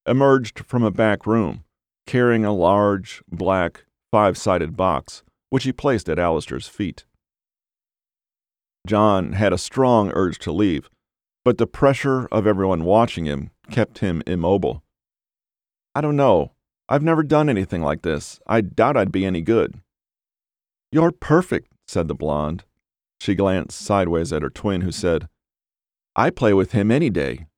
emerged 0.06 0.60
from 0.60 0.82
a 0.82 0.90
back 0.90 1.26
room, 1.26 1.64
carrying 2.08 2.42
a 2.42 2.54
large, 2.54 3.22
black, 3.30 3.84
five 4.10 4.38
sided 4.38 4.74
box, 4.74 5.22
which 5.50 5.64
he 5.64 5.72
placed 5.72 6.08
at 6.08 6.18
Alistair's 6.18 6.66
feet. 6.66 7.04
John 8.86 9.34
had 9.34 9.52
a 9.52 9.58
strong 9.58 10.10
urge 10.14 10.38
to 10.38 10.50
leave, 10.50 10.88
but 11.44 11.58
the 11.58 11.66
pressure 11.66 12.26
of 12.32 12.46
everyone 12.46 12.84
watching 12.84 13.26
him 13.26 13.50
kept 13.70 13.98
him 13.98 14.22
immobile. 14.26 14.82
I 15.94 16.00
don't 16.00 16.16
know, 16.16 16.52
I've 16.88 17.02
never 17.02 17.22
done 17.22 17.50
anything 17.50 17.82
like 17.82 18.00
this. 18.00 18.40
I 18.46 18.62
doubt 18.62 18.96
I'd 18.96 19.12
be 19.12 19.26
any 19.26 19.42
good. 19.42 19.74
You're 20.90 21.12
perfect, 21.12 21.70
said 21.86 22.08
the 22.08 22.14
blonde. 22.14 22.64
She 23.20 23.34
glanced 23.34 23.78
sideways 23.78 24.32
at 24.32 24.40
her 24.40 24.48
twin, 24.48 24.80
who 24.80 24.92
said, 24.92 25.28
I 26.16 26.30
play 26.30 26.54
with 26.54 26.72
him 26.72 26.90
any 26.90 27.10
day. 27.10 27.48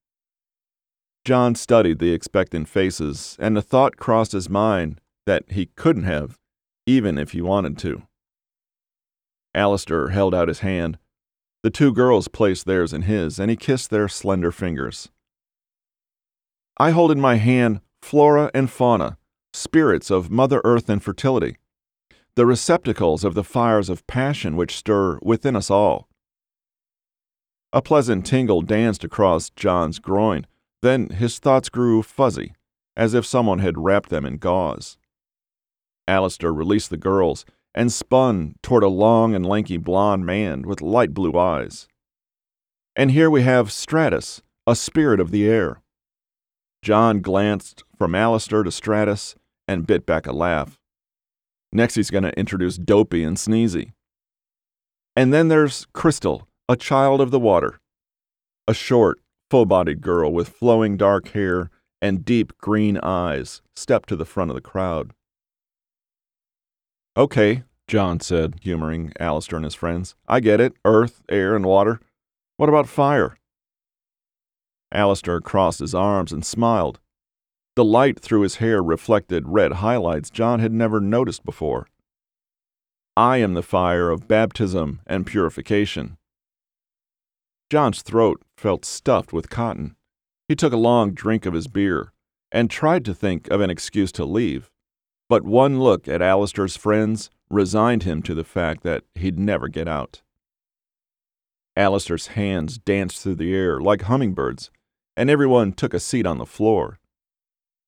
John 1.25 1.55
studied 1.55 1.99
the 1.99 2.12
expectant 2.12 2.69
faces, 2.69 3.37
and 3.39 3.57
the 3.57 3.62
thought 3.62 3.97
crossed 3.97 4.33
his 4.33 4.49
mind 4.49 5.00
that 5.27 5.45
he 5.49 5.67
couldn't 5.77 6.05
have, 6.05 6.39
even 6.87 7.19
if 7.19 7.33
he 7.33 7.41
wanted 7.41 7.77
to. 7.79 8.03
Alistair 9.55 10.09
held 10.09 10.35
out 10.35 10.49
his 10.49 10.61
hand. 10.61 10.99
The 11.62 11.71
two 11.71 11.93
girls 11.93 12.29
placed 12.29 12.65
theirs 12.65 12.93
in 12.93 13.03
his, 13.03 13.39
and 13.39 13.50
he 13.50 13.57
kissed 13.57 13.91
their 13.91 14.09
slender 14.09 14.50
fingers. 14.50 15.11
I 16.79 16.91
hold 16.91 17.11
in 17.11 17.21
my 17.21 17.35
hand 17.37 17.81
flora 18.00 18.50
and 18.55 18.71
fauna, 18.71 19.19
spirits 19.53 20.11
of 20.11 20.31
Mother 20.31 20.62
Earth 20.65 20.89
and 20.89 21.03
fertility, 21.03 21.57
the 22.35 22.47
receptacles 22.47 23.25
of 23.25 23.35
the 23.35 23.45
fires 23.45 23.91
of 23.91 24.07
passion 24.07 24.57
which 24.57 24.77
stir 24.77 25.19
within 25.21 25.57
us 25.57 25.71
all. 25.71 26.09
A 27.73 27.83
pleasant 27.83 28.25
tingle 28.25 28.62
danced 28.62 29.05
across 29.05 29.50
John's 29.50 29.99
groin, 29.99 30.47
then 30.83 31.11
his 31.11 31.39
thoughts 31.39 31.69
grew 31.69 32.03
fuzzy, 32.03 32.55
as 32.97 33.15
if 33.15 33.27
someone 33.27 33.59
had 33.59 33.79
wrapped 33.79 34.09
them 34.09 34.25
in 34.25 34.39
gauze. 34.39 34.97
Alistair 36.09 36.53
released 36.53 36.91
the 36.91 36.97
girls 36.97 37.45
and 37.75 37.93
spun 37.93 38.55
toward 38.63 38.83
a 38.83 38.89
long 38.89 39.35
and 39.35 39.47
lanky 39.47 39.77
blond 39.77 40.27
man 40.27 40.63
with 40.63 40.81
light 40.81 41.15
blue 41.15 41.39
eyes. 41.39 41.87
And 42.97 43.13
here 43.13 43.31
we 43.31 43.43
have 43.43 43.71
Stratus, 43.71 44.43
a 44.67 44.75
spirit 44.75 45.21
of 45.21 45.31
the 45.31 45.49
air. 45.49 45.81
John 46.83 47.21
glanced 47.21 47.85
from 47.97 48.15
Alistair 48.15 48.63
to 48.63 48.73
Stratus 48.73 49.37
and 49.69 49.87
bit 49.87 50.05
back 50.05 50.27
a 50.27 50.33
laugh. 50.33 50.81
Next, 51.73 51.95
he's 51.95 52.11
going 52.11 52.25
to 52.25 52.37
introduce 52.39 52.77
Dopey 52.77 53.23
and 53.23 53.37
Sneezy. 53.37 53.93
And 55.15 55.33
then 55.33 55.49
there's 55.49 55.87
Crystal, 55.93 56.49
a 56.69 56.77
child 56.77 57.21
of 57.21 57.31
the 57.31 57.39
water. 57.39 57.79
A 58.67 58.75
short, 58.75 59.21
full 59.50 59.66
bodied 59.66 60.00
girl 60.00 60.33
with 60.33 60.49
flowing 60.49 60.97
dark 60.97 61.28
hair 61.30 61.71
and 62.00 62.25
deep 62.25 62.57
green 62.59 62.99
eyes 63.02 63.61
stepped 63.75 64.09
to 64.09 64.16
the 64.16 64.25
front 64.25 64.50
of 64.50 64.54
the 64.54 64.61
crowd. 64.61 65.12
Okay, 67.16 67.64
John 67.88 68.21
said, 68.21 68.61
humoring 68.62 69.12
Alistair 69.19 69.57
and 69.57 69.64
his 69.64 69.75
friends. 69.75 70.14
I 70.28 70.38
get 70.38 70.61
it 70.61 70.75
earth, 70.85 71.23
air, 71.28 71.57
and 71.57 71.66
water. 71.66 72.00
What 72.57 72.69
about 72.69 72.88
fire? 72.88 73.37
Alistair 74.92 75.40
crossed 75.40 75.80
his 75.80 75.95
arms 75.95 76.33
and 76.33 76.45
smiled. 76.45 77.00
The 77.75 77.85
light 77.85 78.21
through 78.21 78.42
his 78.42 78.57
hair 78.57 78.83
reflected 78.83 79.49
red 79.49 79.75
highlights 79.75 80.30
John 80.30 80.61
had 80.61 80.73
never 80.73 81.00
noticed 81.00 81.45
before. 81.45 81.88
I 83.16 83.38
am 83.38 83.54
the 83.54 83.62
fire 83.62 84.11
of 84.11 84.28
baptism 84.28 85.00
and 85.07 85.26
purification. 85.26 86.16
John's 87.71 88.03
throat 88.03 88.43
felt 88.57 88.85
stuffed 88.85 89.33
with 89.33 89.49
cotton. 89.49 89.95
He 90.49 90.57
took 90.57 90.73
a 90.73 90.77
long 90.77 91.12
drink 91.12 91.47
of 91.47 91.55
his 91.55 91.69
beer 91.69 92.12
and 92.50 92.69
tried 92.69 93.05
to 93.05 93.15
think 93.15 93.49
of 93.49 93.61
an 93.61 93.71
excuse 93.71 94.11
to 94.12 94.25
leave, 94.25 94.73
but 95.29 95.45
one 95.45 95.79
look 95.79 96.09
at 96.09 96.21
Alistair's 96.21 96.77
friends 96.77 97.31
resigned 97.49 98.03
him 98.03 98.23
to 98.23 98.35
the 98.35 98.43
fact 98.43 98.83
that 98.83 99.05
he'd 99.15 99.39
never 99.39 99.69
get 99.69 99.87
out. 99.87 100.23
Alistair's 101.77 102.29
hands 102.29 102.77
danced 102.77 103.23
through 103.23 103.37
the 103.37 103.55
air 103.55 103.81
like 103.81 104.03
hummingbirds, 104.03 104.73
and 105.17 105.31
everyone 105.31 105.73
took 105.73 105.95
a 105.95 106.00
seat 106.00 106.27
on 106.27 106.39
the 106.39 106.47
floor. 106.47 106.99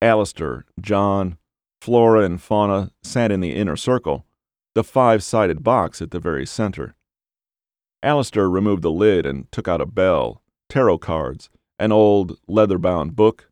Alistair, 0.01 0.63
John, 0.79 1.37
Flora, 1.81 2.21
and 2.21 2.41
Fauna 2.41 2.91
sat 3.01 3.33
in 3.33 3.41
the 3.41 3.53
inner 3.53 3.75
circle, 3.75 4.25
the 4.75 4.83
five 4.83 5.21
sided 5.21 5.61
box 5.61 6.01
at 6.01 6.11
the 6.11 6.19
very 6.19 6.45
center. 6.45 6.95
Alistair 8.03 8.49
removed 8.49 8.81
the 8.81 8.91
lid 8.91 9.25
and 9.25 9.49
took 9.49 9.67
out 9.67 9.79
a 9.79 9.85
bell, 9.85 10.41
tarot 10.67 10.97
cards, 10.97 11.49
an 11.79 11.93
old 11.93 12.37
leather 12.49 12.77
bound 12.77 13.15
book, 13.15 13.49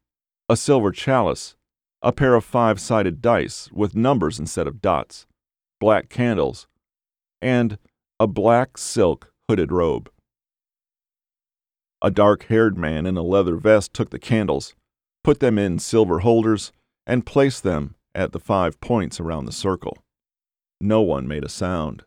a 0.49 0.57
silver 0.57 0.91
chalice, 0.91 1.55
a 2.01 2.11
pair 2.11 2.35
of 2.35 2.43
five 2.43 2.79
sided 2.79 3.21
dice 3.21 3.69
with 3.71 3.95
numbers 3.95 4.39
instead 4.39 4.67
of 4.67 4.81
dots, 4.81 5.25
black 5.79 6.09
candles, 6.09 6.67
and 7.41 7.77
a 8.19 8.27
black 8.27 8.77
silk 8.77 9.31
hooded 9.47 9.71
robe. 9.71 10.11
A 12.01 12.11
dark 12.11 12.43
haired 12.47 12.77
man 12.77 13.05
in 13.05 13.15
a 13.15 13.21
leather 13.21 13.55
vest 13.55 13.93
took 13.93 14.09
the 14.09 14.19
candles, 14.19 14.75
put 15.23 15.39
them 15.39 15.57
in 15.57 15.79
silver 15.79 16.19
holders, 16.19 16.73
and 17.07 17.25
placed 17.25 17.63
them 17.63 17.95
at 18.13 18.33
the 18.33 18.39
five 18.39 18.81
points 18.81 19.19
around 19.19 19.45
the 19.45 19.51
circle. 19.51 19.97
No 20.81 21.01
one 21.01 21.27
made 21.27 21.45
a 21.45 21.49
sound. 21.49 22.03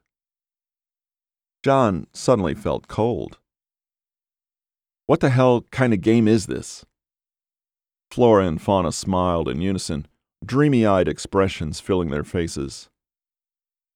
John 1.64 2.08
suddenly 2.12 2.52
felt 2.52 2.88
cold. 2.88 3.38
What 5.06 5.20
the 5.20 5.30
hell 5.30 5.62
kind 5.70 5.94
of 5.94 6.02
game 6.02 6.28
is 6.28 6.44
this? 6.44 6.84
Flora 8.10 8.46
and 8.46 8.60
Fauna 8.60 8.92
smiled 8.92 9.48
in 9.48 9.62
unison, 9.62 10.06
dreamy 10.44 10.84
eyed 10.84 11.08
expressions 11.08 11.80
filling 11.80 12.10
their 12.10 12.22
faces. 12.22 12.90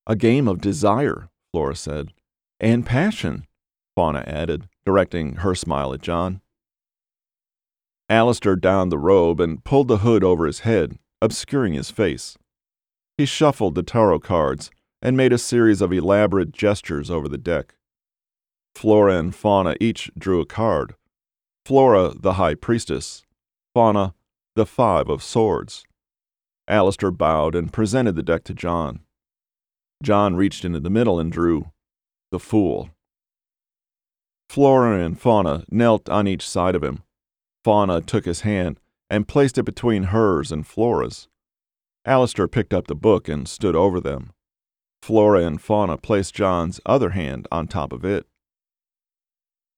A 0.06 0.16
game 0.16 0.48
of 0.48 0.62
desire, 0.62 1.28
Flora 1.52 1.76
said. 1.76 2.14
And 2.58 2.87
passion, 2.87 3.46
Fauna 3.94 4.25
added, 4.26 4.66
directing 4.87 5.37
her 5.37 5.54
smile 5.54 5.92
at 5.92 6.00
John. 6.00 6.40
Alistair 8.08 8.56
donned 8.56 8.90
the 8.90 8.96
robe 8.96 9.40
and 9.40 9.62
pulled 9.62 9.88
the 9.88 9.98
hood 9.98 10.25
over 10.25 10.46
his 10.46 10.60
head, 10.60 10.98
obscuring 11.20 11.75
his 11.75 11.90
face. 11.90 12.38
He 13.18 13.26
shuffled 13.26 13.75
the 13.75 13.82
tarot 13.82 14.20
cards 14.20 14.70
and 15.00 15.17
made 15.17 15.33
a 15.33 15.38
series 15.38 15.81
of 15.81 15.93
elaborate 15.93 16.52
gestures 16.52 17.11
over 17.11 17.28
the 17.28 17.38
deck. 17.38 17.75
Flora 18.75 19.19
and 19.19 19.35
Fauna 19.35 19.76
each 19.81 20.11
drew 20.17 20.40
a 20.40 20.47
card. 20.47 20.95
Flora, 21.64 22.12
the 22.19 22.35
High 22.35 22.55
Priestess. 22.55 23.25
Fauna, 23.75 24.14
the 24.57 24.67
Five 24.67 25.09
of 25.09 25.23
Swords. 25.23 25.85
Alistair 26.67 27.11
bowed 27.11 27.55
and 27.55 27.73
presented 27.73 28.17
the 28.17 28.23
deck 28.23 28.45
to 28.45 28.55
John. 28.55 29.00
John 30.02 30.37
reached 30.37 30.64
into 30.64 30.81
the 30.81 30.90
middle 30.90 31.19
and 31.19 31.33
drew 31.33 31.73
the 32.31 32.38
Fool. 32.38 32.90
Flora 34.49 35.05
and 35.05 35.19
Fauna 35.19 35.64
knelt 35.71 36.09
on 36.09 36.26
each 36.26 36.49
side 36.49 36.75
of 36.75 36.83
him, 36.83 37.02
Fauna 37.64 38.00
took 38.00 38.25
his 38.25 38.40
hand 38.43 38.81
and 39.11 39.28
placed 39.28 39.59
it 39.59 39.64
between 39.64 40.05
hers 40.05 40.52
and 40.52 40.67
Flora's. 40.67 41.28
Alistair 42.05 42.49
picked 42.49 42.73
up 42.73 42.87
the 42.87 42.95
book 42.95 43.28
and 43.28 43.49
stood 43.49 43.76
over 43.76 44.00
them. 44.00 44.33
Flora 45.02 45.45
and 45.45 45.61
Fauna 45.61 45.97
placed 45.97 46.35
John's 46.35 46.81
other 46.85 47.11
hand 47.11 47.47
on 47.50 47.67
top 47.67 47.93
of 47.93 48.05
it. 48.05 48.26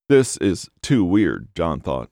This 0.09 0.35
is 0.37 0.69
too 0.81 1.05
weird, 1.05 1.47
John 1.55 1.79
thought. 1.79 2.09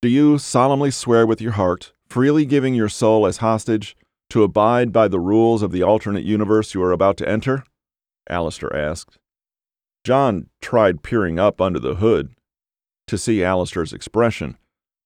Do 0.00 0.08
you 0.08 0.38
solemnly 0.38 0.90
swear 0.90 1.26
with 1.26 1.40
your 1.40 1.52
heart, 1.52 1.92
freely 2.08 2.44
giving 2.44 2.74
your 2.74 2.88
soul 2.88 3.26
as 3.26 3.38
hostage, 3.38 3.96
to 4.30 4.42
abide 4.42 4.92
by 4.92 5.08
the 5.08 5.20
rules 5.20 5.62
of 5.62 5.72
the 5.72 5.82
alternate 5.82 6.24
universe 6.24 6.74
you 6.74 6.82
are 6.82 6.92
about 6.92 7.16
to 7.16 7.28
enter? 7.28 7.64
Alistair 8.28 8.74
asked. 8.74 9.18
John 10.04 10.48
tried 10.60 11.02
peering 11.02 11.38
up 11.38 11.60
under 11.60 11.80
the 11.80 11.96
hood 11.96 12.34
to 13.06 13.18
see 13.18 13.42
Alistair's 13.42 13.92
expression, 13.92 14.56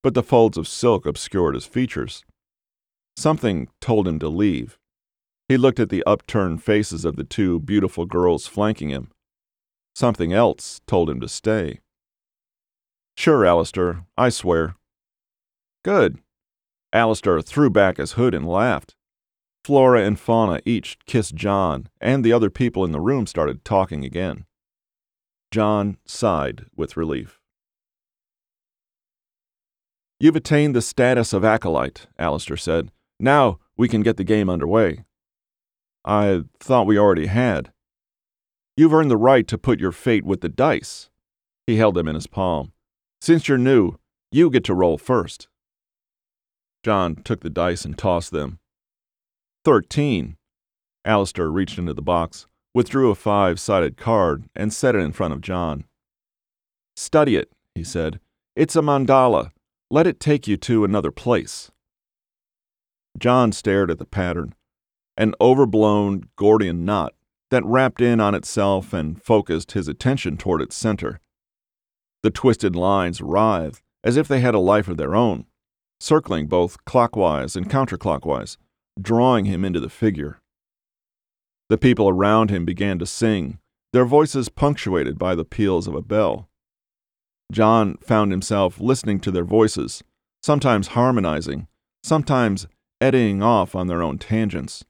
but 0.03 0.13
the 0.13 0.23
folds 0.23 0.57
of 0.57 0.67
silk 0.67 1.05
obscured 1.05 1.55
his 1.55 1.65
features. 1.65 2.23
Something 3.17 3.69
told 3.79 4.07
him 4.07 4.19
to 4.19 4.29
leave. 4.29 4.77
He 5.51 5.57
looked 5.57 5.81
at 5.81 5.89
the 5.89 6.01
upturned 6.05 6.63
faces 6.63 7.03
of 7.03 7.17
the 7.17 7.25
two 7.25 7.59
beautiful 7.59 8.05
girls 8.05 8.47
flanking 8.47 8.87
him. 8.87 9.11
Something 9.93 10.31
else 10.31 10.79
told 10.87 11.09
him 11.09 11.19
to 11.19 11.27
stay. 11.27 11.81
Sure, 13.17 13.45
Alistair, 13.45 14.05
I 14.17 14.29
swear. 14.29 14.75
Good. 15.83 16.19
Alistair 16.93 17.41
threw 17.41 17.69
back 17.69 17.97
his 17.97 18.13
hood 18.13 18.33
and 18.33 18.47
laughed. 18.47 18.95
Flora 19.65 20.05
and 20.05 20.17
Fauna 20.17 20.61
each 20.63 20.97
kissed 21.05 21.35
John, 21.35 21.89
and 21.99 22.23
the 22.23 22.31
other 22.31 22.49
people 22.49 22.85
in 22.85 22.93
the 22.93 23.01
room 23.01 23.27
started 23.27 23.65
talking 23.65 24.05
again. 24.05 24.45
John 25.51 25.97
sighed 26.05 26.67
with 26.77 26.95
relief. 26.95 27.41
You've 30.17 30.37
attained 30.37 30.77
the 30.77 30.81
status 30.81 31.33
of 31.33 31.43
acolyte, 31.43 32.07
Alistair 32.17 32.55
said. 32.55 32.89
Now 33.19 33.59
we 33.75 33.89
can 33.89 34.01
get 34.01 34.15
the 34.15 34.23
game 34.23 34.49
underway. 34.49 35.03
I 36.03 36.43
thought 36.59 36.87
we 36.87 36.97
already 36.97 37.27
had. 37.27 37.71
You've 38.75 38.93
earned 38.93 39.11
the 39.11 39.17
right 39.17 39.47
to 39.47 39.57
put 39.57 39.79
your 39.79 39.91
fate 39.91 40.25
with 40.25 40.41
the 40.41 40.49
dice. 40.49 41.09
He 41.67 41.77
held 41.77 41.95
them 41.95 42.07
in 42.07 42.15
his 42.15 42.27
palm. 42.27 42.73
Since 43.19 43.47
you're 43.47 43.57
new, 43.57 43.97
you 44.31 44.49
get 44.49 44.63
to 44.65 44.73
roll 44.73 44.97
first. 44.97 45.47
John 46.83 47.15
took 47.15 47.41
the 47.41 47.49
dice 47.49 47.85
and 47.85 47.97
tossed 47.97 48.31
them. 48.31 48.59
Thirteen. 49.63 50.37
Alistair 51.05 51.49
reached 51.49 51.77
into 51.77 51.93
the 51.93 52.01
box 52.01 52.47
withdrew 52.73 53.11
a 53.11 53.15
five 53.15 53.59
sided 53.59 53.97
card, 53.97 54.45
and 54.55 54.73
set 54.73 54.95
it 54.95 54.99
in 54.99 55.11
front 55.11 55.33
of 55.33 55.41
John. 55.41 55.85
Study 56.95 57.35
it, 57.35 57.51
he 57.75 57.83
said. 57.83 58.19
It's 58.55 58.75
a 58.75 58.81
mandala. 58.81 59.51
Let 59.89 60.07
it 60.07 60.19
take 60.19 60.47
you 60.47 60.57
to 60.57 60.85
another 60.85 61.11
place. 61.11 61.71
John 63.17 63.51
stared 63.51 63.91
at 63.91 63.99
the 63.99 64.05
pattern, 64.05 64.55
an 65.21 65.35
overblown 65.39 66.23
Gordian 66.35 66.83
knot 66.83 67.13
that 67.51 67.63
wrapped 67.63 68.01
in 68.01 68.19
on 68.19 68.33
itself 68.33 68.91
and 68.91 69.21
focused 69.21 69.73
his 69.73 69.87
attention 69.87 70.35
toward 70.35 70.63
its 70.63 70.75
center. 70.75 71.19
The 72.23 72.31
twisted 72.31 72.75
lines 72.75 73.21
writhed 73.21 73.83
as 74.03 74.17
if 74.17 74.27
they 74.27 74.39
had 74.39 74.55
a 74.55 74.59
life 74.59 74.87
of 74.87 74.97
their 74.97 75.13
own, 75.13 75.45
circling 75.99 76.47
both 76.47 76.83
clockwise 76.85 77.55
and 77.55 77.69
counterclockwise, 77.69 78.57
drawing 78.99 79.45
him 79.45 79.63
into 79.63 79.79
the 79.79 79.91
figure. 79.91 80.39
The 81.69 81.77
people 81.77 82.09
around 82.09 82.49
him 82.49 82.65
began 82.65 82.97
to 82.97 83.05
sing, 83.05 83.59
their 83.93 84.05
voices 84.05 84.49
punctuated 84.49 85.19
by 85.19 85.35
the 85.35 85.45
peals 85.45 85.87
of 85.87 85.93
a 85.93 86.01
bell. 86.01 86.49
John 87.51 87.97
found 87.97 88.31
himself 88.31 88.79
listening 88.79 89.19
to 89.19 89.29
their 89.29 89.45
voices, 89.45 90.03
sometimes 90.41 90.87
harmonizing, 90.87 91.67
sometimes 92.01 92.65
eddying 92.99 93.43
off 93.43 93.75
on 93.75 93.85
their 93.85 94.01
own 94.01 94.17
tangents. 94.17 94.83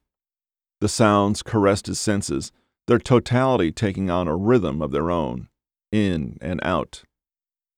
The 0.82 0.90
sounds 0.90 1.44
caressed 1.44 1.86
his 1.86 2.00
senses, 2.00 2.52
their 2.88 2.98
totality 2.98 3.72
taking 3.72 4.10
on 4.10 4.28
a 4.28 4.36
rhythm 4.36 4.82
of 4.82 4.92
their 4.92 5.12
own, 5.12 5.48
in 5.92 6.40
and 6.42 6.60
out. 6.64 7.04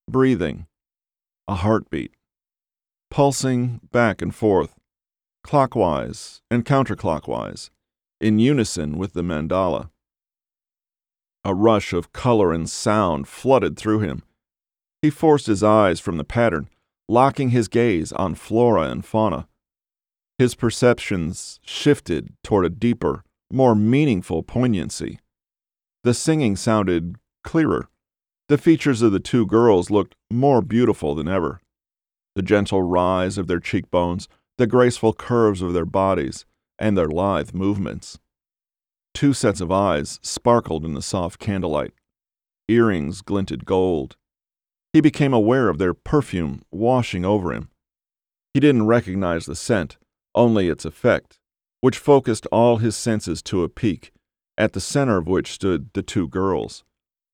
Breathing, 0.10 0.68
a 1.46 1.56
heartbeat, 1.56 2.14
pulsing 3.12 3.82
back 3.92 4.22
and 4.22 4.34
forth, 4.34 4.80
clockwise 5.44 6.42
and 6.50 6.64
counterclockwise, 6.64 7.70
in 8.22 8.40
unison 8.40 8.98
with 8.98 9.12
the 9.12 9.22
mandala. 9.22 9.90
A 11.44 11.54
rush 11.54 11.92
of 11.92 12.14
color 12.14 12.54
and 12.54 12.70
sound 12.70 13.28
flooded 13.28 13.76
through 13.76 14.00
him. 14.00 14.24
He 15.02 15.10
forced 15.10 15.48
his 15.48 15.62
eyes 15.62 16.00
from 16.00 16.16
the 16.16 16.24
pattern, 16.24 16.70
locking 17.10 17.50
his 17.50 17.68
gaze 17.68 18.14
on 18.14 18.36
flora 18.36 18.84
and 18.84 19.04
fauna. 19.04 19.50
His 20.40 20.56
perceptions 20.56 21.60
shifted 21.64 22.34
toward 22.44 22.66
a 22.66 22.70
deeper, 22.70 23.24
more 23.52 23.76
meaningful 23.76 24.44
poignancy. 24.44 25.20
The 26.04 26.14
singing 26.14 26.56
sounded 26.56 27.16
clearer. 27.44 27.88
The 28.50 28.58
features 28.58 29.02
of 29.02 29.12
the 29.12 29.20
two 29.20 29.46
girls 29.46 29.90
looked 29.90 30.16
more 30.32 30.62
beautiful 30.62 31.16
than 31.16 31.28
ever. 31.28 31.62
The 32.36 32.42
gentle 32.42 32.82
rise 32.82 33.38
of 33.38 33.48
their 33.48 33.60
cheekbones, 33.60 34.28
the 34.58 34.68
graceful 34.68 35.14
curves 35.14 35.62
of 35.62 35.74
their 35.74 35.86
bodies, 35.86 36.46
and 36.80 36.98
their 36.98 37.08
lithe 37.08 37.54
movements. 37.54 38.20
Two 39.14 39.34
sets 39.34 39.62
of 39.62 39.72
eyes 39.72 40.20
sparkled 40.24 40.84
in 40.84 40.94
the 40.94 41.02
soft 41.02 41.40
candlelight. 41.40 41.94
Earrings 42.68 43.22
glinted 43.22 43.66
gold. 43.66 44.18
He 44.92 45.02
became 45.02 45.34
aware 45.34 45.70
of 45.70 45.78
their 45.78 45.94
perfume 45.94 46.64
washing 46.72 47.24
over 47.24 47.54
him. 47.54 47.70
He 48.54 48.60
didn't 48.60 48.88
recognize 48.88 49.46
the 49.46 49.56
scent, 49.56 49.98
only 50.36 50.70
its 50.70 50.86
effect, 50.86 51.40
which 51.82 51.98
focused 51.98 52.48
all 52.52 52.78
his 52.78 52.96
senses 52.96 53.42
to 53.44 53.64
a 53.64 53.70
peak, 53.70 54.12
at 54.58 54.74
the 54.74 54.82
center 54.82 55.18
of 55.18 55.28
which 55.28 55.52
stood 55.52 55.90
the 55.94 56.04
two 56.04 56.28
girls, 56.28 56.84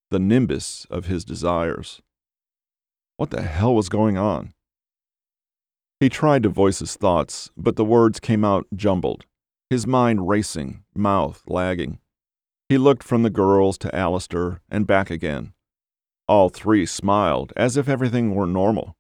the 0.10 0.20
nimbus 0.20 0.86
of 0.90 1.06
his 1.06 1.24
desires. 1.26 2.02
What 3.18 3.30
the 3.32 3.42
hell 3.42 3.76
was 3.76 3.90
going 3.90 4.18
on? 4.18 4.54
He 6.00 6.10
tried 6.10 6.44
to 6.44 6.50
voice 6.50 6.80
his 6.80 6.96
thoughts, 6.96 7.52
but 7.58 7.76
the 7.76 7.86
words 7.86 8.20
came 8.20 8.46
out 8.46 8.66
jumbled 8.76 9.26
his 9.70 9.86
mind 9.86 10.28
racing, 10.28 10.84
mouth 10.96 11.44
lagging. 11.48 12.00
He 12.68 12.78
looked 12.80 13.04
from 13.04 13.22
the 13.22 13.30
girls 13.30 13.78
to 13.80 13.96
Alistair 13.96 14.62
and 14.70 14.88
back 14.88 15.12
again. 15.12 15.54
All 16.28 16.50
three 16.50 16.86
smiled 16.86 17.54
as 17.56 17.78
if 17.78 17.88
everything 17.88 18.34
were 18.34 18.48
normal. 18.48 18.96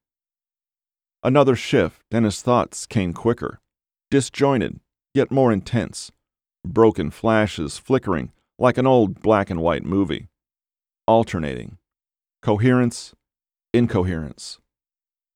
Another 1.24 1.56
shift, 1.56 2.04
and 2.12 2.24
his 2.24 2.42
thoughts 2.42 2.86
came 2.86 3.14
quicker, 3.14 3.60
disjointed, 4.12 4.80
yet 5.14 5.32
more 5.32 5.52
intense, 5.52 6.12
broken 6.66 7.12
flashes 7.12 7.78
flickering 7.78 8.32
like 8.58 8.78
an 8.78 8.86
old 8.86 9.22
black 9.22 9.50
and 9.50 9.62
white 9.62 9.86
movie, 9.86 10.28
alternating, 11.08 11.78
coherence, 12.42 13.14
incoherence, 13.74 14.60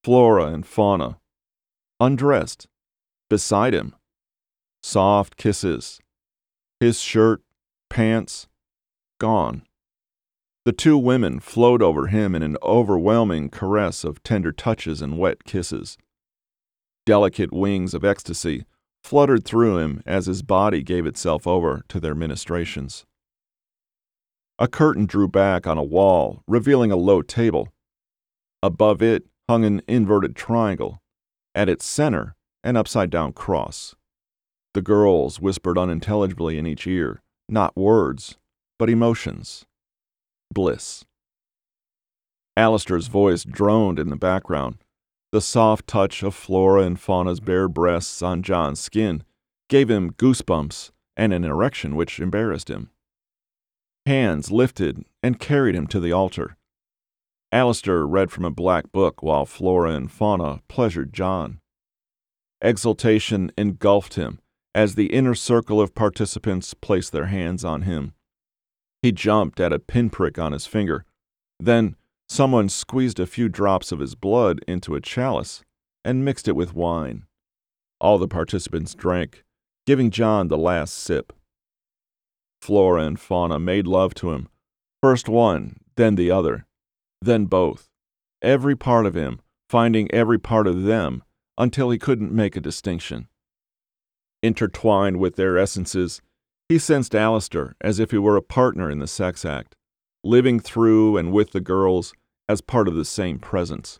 flora 0.03 0.47
and 0.47 0.65
fauna, 0.65 1.17
undressed, 1.99 2.67
beside 3.29 3.73
him, 3.73 3.95
soft 4.81 5.37
kisses. 5.37 5.99
His 6.79 6.99
shirt, 6.99 7.41
pants, 7.89 8.47
gone. 9.19 9.63
The 10.65 10.73
two 10.73 10.97
women 10.97 11.39
flowed 11.39 11.81
over 11.81 12.07
him 12.07 12.35
in 12.35 12.43
an 12.43 12.57
overwhelming 12.61 13.49
caress 13.49 14.03
of 14.03 14.21
tender 14.23 14.51
touches 14.51 15.01
and 15.01 15.17
wet 15.17 15.45
kisses. 15.45 15.97
Delicate 17.05 17.51
wings 17.51 17.93
of 17.93 18.05
ecstasy 18.05 18.65
fluttered 19.03 19.43
through 19.43 19.77
him 19.77 20.01
as 20.05 20.25
his 20.25 20.41
body 20.41 20.81
gave 20.81 21.05
itself 21.05 21.45
over 21.45 21.83
to 21.89 21.99
their 21.99 22.15
ministrations. 22.15 23.05
A 24.57 24.67
curtain 24.67 25.05
drew 25.05 25.27
back 25.27 25.67
on 25.67 25.77
a 25.77 25.83
wall, 25.83 26.43
revealing 26.47 26.91
a 26.91 26.95
low 26.95 27.21
table. 27.21 27.67
Above 28.61 29.01
it 29.01 29.25
hung 29.49 29.65
an 29.65 29.81
inverted 29.87 30.35
triangle, 30.35 31.01
at 31.53 31.67
its 31.67 31.85
center, 31.85 32.35
an 32.63 32.77
upside 32.77 33.09
down 33.09 33.33
cross. 33.33 33.95
The 34.73 34.81
girls 34.81 35.41
whispered 35.41 35.77
unintelligibly 35.77 36.57
in 36.57 36.65
each 36.65 36.87
ear, 36.87 37.21
not 37.49 37.75
words, 37.75 38.37
but 38.79 38.89
emotions. 38.89 39.65
Bliss. 40.53 41.03
Alistair's 42.55 43.07
voice 43.07 43.43
droned 43.43 43.99
in 43.99 44.09
the 44.09 44.15
background. 44.15 44.77
The 45.33 45.41
soft 45.41 45.87
touch 45.87 46.21
of 46.21 46.35
Flora 46.35 46.83
and 46.83 46.99
Fauna's 46.99 47.39
bare 47.39 47.67
breasts 47.67 48.21
on 48.21 48.43
John's 48.43 48.79
skin 48.79 49.23
gave 49.67 49.89
him 49.89 50.11
goosebumps 50.11 50.91
and 51.17 51.33
an 51.33 51.43
erection 51.43 51.95
which 51.95 52.19
embarrassed 52.19 52.69
him. 52.69 52.91
Hands 54.05 54.51
lifted 54.51 55.03
and 55.23 55.39
carried 55.39 55.73
him 55.73 55.87
to 55.87 55.99
the 55.99 56.11
altar. 56.11 56.55
Alistair 57.51 58.05
read 58.05 58.29
from 58.29 58.45
a 58.45 58.51
black 58.51 58.91
book 58.91 59.23
while 59.23 59.47
Flora 59.47 59.95
and 59.95 60.11
Fauna 60.11 60.61
pleasured 60.67 61.11
John. 61.11 61.59
Exultation 62.61 63.51
engulfed 63.57 64.13
him 64.13 64.39
as 64.75 64.93
the 64.93 65.07
inner 65.07 65.33
circle 65.33 65.81
of 65.81 65.95
participants 65.95 66.75
placed 66.75 67.11
their 67.11 67.25
hands 67.25 67.65
on 67.65 67.81
him. 67.81 68.13
He 69.01 69.11
jumped 69.11 69.59
at 69.59 69.73
a 69.73 69.79
pinprick 69.79 70.37
on 70.37 70.51
his 70.51 70.67
finger. 70.67 71.05
Then 71.59 71.95
someone 72.33 72.67
squeezed 72.67 73.19
a 73.19 73.27
few 73.27 73.47
drops 73.47 73.91
of 73.91 73.99
his 73.99 74.15
blood 74.15 74.59
into 74.67 74.95
a 74.95 74.99
chalice 74.99 75.61
and 76.03 76.25
mixed 76.25 76.47
it 76.47 76.55
with 76.55 76.73
wine. 76.73 77.27
All 78.01 78.17
the 78.17 78.27
participants 78.27 78.95
drank, 78.95 79.43
giving 79.85 80.09
John 80.09 80.47
the 80.47 80.57
last 80.57 80.95
sip. 80.95 81.31
Flora 82.59 83.03
and 83.03 83.19
Fauna 83.19 83.59
made 83.59 83.85
love 83.85 84.15
to 84.15 84.31
him, 84.31 84.49
first 84.99 85.29
one, 85.29 85.77
then 85.95 86.15
the 86.15 86.31
other, 86.31 86.65
then 87.21 87.45
both, 87.45 87.87
every 88.41 88.75
part 88.75 89.05
of 89.05 89.13
him, 89.13 89.39
finding 89.69 90.11
every 90.11 90.39
part 90.39 90.65
of 90.65 90.85
them 90.85 91.21
until 91.59 91.91
he 91.91 91.99
couldn't 91.99 92.31
make 92.31 92.55
a 92.55 92.61
distinction. 92.61 93.27
Intertwined 94.41 95.17
with 95.17 95.35
their 95.35 95.59
essences, 95.59 96.19
he 96.67 96.79
sensed 96.79 97.13
Alistair 97.13 97.75
as 97.79 97.99
if 97.99 98.09
he 98.09 98.17
were 98.17 98.37
a 98.37 98.41
partner 98.41 98.89
in 98.89 98.97
the 98.97 99.05
sex 99.05 99.45
act, 99.45 99.75
living 100.23 100.59
through 100.59 101.15
and 101.17 101.31
with 101.31 101.51
the 101.51 101.61
girls 101.61 102.11
as 102.47 102.61
part 102.61 102.87
of 102.87 102.95
the 102.95 103.05
same 103.05 103.39
presence. 103.39 103.99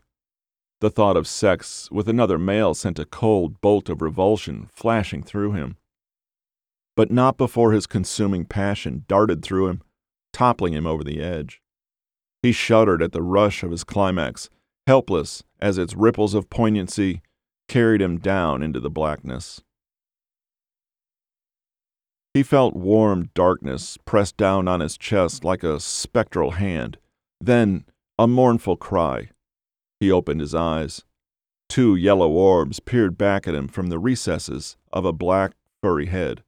The 0.80 0.90
thought 0.90 1.16
of 1.16 1.26
sex 1.26 1.90
with 1.90 2.08
another 2.08 2.38
male 2.38 2.74
sent 2.74 2.98
a 2.98 3.04
cold 3.04 3.60
bolt 3.60 3.88
of 3.88 4.02
revulsion 4.02 4.68
flashing 4.72 5.22
through 5.22 5.52
him. 5.52 5.76
But 6.96 7.10
not 7.10 7.36
before 7.36 7.72
his 7.72 7.86
consuming 7.86 8.44
passion 8.44 9.04
darted 9.08 9.42
through 9.42 9.68
him, 9.68 9.82
toppling 10.32 10.74
him 10.74 10.86
over 10.86 11.02
the 11.02 11.20
edge. 11.20 11.62
He 12.42 12.52
shuddered 12.52 13.02
at 13.02 13.12
the 13.12 13.22
rush 13.22 13.62
of 13.62 13.70
his 13.70 13.84
climax, 13.84 14.50
helpless 14.86 15.42
as 15.60 15.78
its 15.78 15.94
ripples 15.94 16.34
of 16.34 16.50
poignancy 16.50 17.22
carried 17.68 18.02
him 18.02 18.18
down 18.18 18.62
into 18.62 18.78
the 18.78 18.90
blackness. 18.90 19.62
He 22.34 22.42
felt 22.42 22.74
warm 22.74 23.30
darkness 23.32 23.96
pressed 24.04 24.36
down 24.36 24.68
on 24.68 24.80
his 24.80 24.98
chest 24.98 25.44
like 25.44 25.62
a 25.62 25.80
spectral 25.80 26.50
hand, 26.52 26.98
then 27.40 27.84
a 28.18 28.26
mournful 28.26 28.76
cry. 28.76 29.30
He 29.98 30.10
opened 30.10 30.40
his 30.40 30.54
eyes. 30.54 31.02
Two 31.68 31.96
yellow 31.96 32.30
orbs 32.30 32.78
peered 32.78 33.18
back 33.18 33.48
at 33.48 33.54
him 33.54 33.66
from 33.66 33.88
the 33.88 33.98
recesses 33.98 34.76
of 34.92 35.04
a 35.04 35.12
black, 35.12 35.52
furry 35.82 36.06
head. 36.06 36.42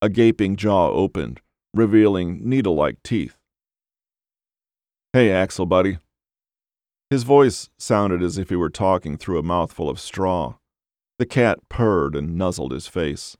A 0.00 0.08
gaping 0.08 0.54
jaw 0.54 0.90
opened, 0.90 1.40
revealing 1.72 2.48
needle 2.48 2.74
like 2.74 3.02
teeth. 3.02 3.36
Hey, 5.12 5.30
Axel, 5.30 5.66
buddy. 5.66 5.98
His 7.10 7.22
voice 7.22 7.70
sounded 7.78 8.22
as 8.22 8.38
if 8.38 8.48
he 8.48 8.56
were 8.56 8.70
talking 8.70 9.16
through 9.16 9.38
a 9.38 9.42
mouthful 9.42 9.88
of 9.88 10.00
straw. 10.00 10.54
The 11.18 11.26
cat 11.26 11.58
purred 11.68 12.16
and 12.16 12.36
nuzzled 12.36 12.72
his 12.72 12.86
face. 12.86 13.36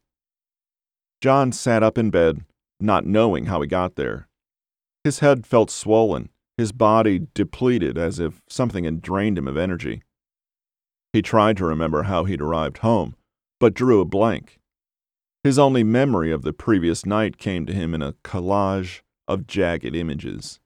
John 1.21 1.53
sat 1.53 1.83
up 1.83 1.99
in 1.99 2.11
bed, 2.11 2.45
not 2.81 3.07
knowing 3.07 3.47
how 3.47 3.61
he 3.61 3.67
got 3.67 3.97
there. 3.97 4.29
His 5.03 5.21
head 5.21 5.47
felt 5.47 5.71
swollen, 5.71 6.29
his 6.57 6.73
body 6.73 7.27
depleted 7.35 7.99
as 7.99 8.21
if 8.21 8.41
something 8.49 8.85
had 8.85 9.03
drained 9.03 9.39
him 9.39 9.49
of 9.49 9.57
energy. 9.57 10.03
He 11.13 11.23
tried 11.23 11.57
to 11.59 11.65
remember 11.65 12.05
how 12.05 12.25
he'd 12.25 12.41
arrived 12.41 12.79
home, 12.79 13.17
but 13.61 13.75
drew 13.75 14.01
a 14.01 14.05
blank. 14.05 14.59
His 15.43 15.59
only 15.59 15.85
memory 15.85 16.33
of 16.33 16.43
the 16.43 16.53
previous 16.53 17.05
night 17.05 17.39
came 17.39 17.67
to 17.67 17.73
him 17.73 17.95
in 17.95 18.03
a 18.03 18.15
collage 18.25 19.03
of 19.29 19.47
jagged 19.47 19.95
images. 19.95 20.61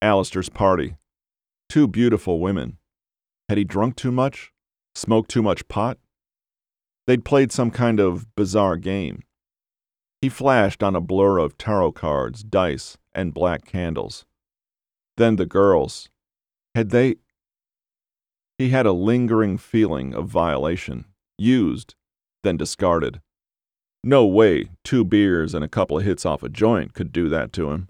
Alistair's 0.00 0.48
party. 0.48 0.96
Two 1.68 1.86
beautiful 1.86 2.40
women. 2.40 2.78
Had 3.48 3.58
he 3.58 3.64
drunk 3.64 3.96
too 3.96 4.12
much? 4.12 4.52
Smoked 4.94 5.30
too 5.30 5.42
much 5.42 5.68
pot? 5.68 5.98
They'd 7.06 7.24
played 7.24 7.50
some 7.50 7.70
kind 7.70 7.98
of 7.98 8.34
bizarre 8.36 8.76
game. 8.76 9.22
He 10.20 10.28
flashed 10.28 10.82
on 10.82 10.94
a 10.94 11.00
blur 11.00 11.38
of 11.38 11.58
tarot 11.58 11.92
cards, 11.92 12.44
dice, 12.44 12.96
and 13.12 13.34
black 13.34 13.64
candles. 13.64 14.24
Then 15.16 15.36
the 15.36 15.46
girls. 15.46 16.08
Had 16.74 16.90
they. 16.90 17.16
He 18.58 18.70
had 18.70 18.86
a 18.86 18.92
lingering 18.92 19.58
feeling 19.58 20.14
of 20.14 20.28
violation, 20.28 21.06
used, 21.38 21.94
then 22.42 22.56
discarded. 22.56 23.20
No 24.04 24.26
way 24.26 24.70
two 24.84 25.04
beers 25.04 25.54
and 25.54 25.64
a 25.64 25.68
couple 25.68 25.98
of 25.98 26.04
hits 26.04 26.26
off 26.26 26.42
a 26.42 26.48
joint 26.48 26.94
could 26.94 27.12
do 27.12 27.28
that 27.28 27.52
to 27.54 27.70
him. 27.70 27.88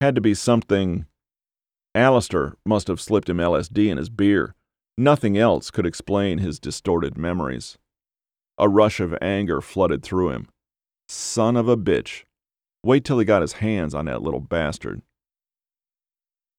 Had 0.00 0.14
to 0.14 0.20
be 0.20 0.34
something. 0.34 1.06
Alistair 1.94 2.54
must 2.64 2.88
have 2.88 3.00
slipped 3.00 3.28
him 3.28 3.38
LSD 3.38 3.88
in 3.88 3.98
his 3.98 4.10
beer. 4.10 4.54
Nothing 4.96 5.36
else 5.36 5.70
could 5.70 5.86
explain 5.86 6.38
his 6.38 6.60
distorted 6.60 7.16
memories. 7.18 7.78
A 8.58 8.68
rush 8.68 9.00
of 9.00 9.16
anger 9.20 9.60
flooded 9.60 10.02
through 10.02 10.30
him. 10.30 10.48
Son 11.08 11.56
of 11.56 11.68
a 11.68 11.76
bitch. 11.76 12.24
Wait 12.84 13.04
till 13.04 13.18
he 13.18 13.24
got 13.24 13.42
his 13.42 13.54
hands 13.54 13.94
on 13.94 14.04
that 14.04 14.22
little 14.22 14.40
bastard. 14.40 15.02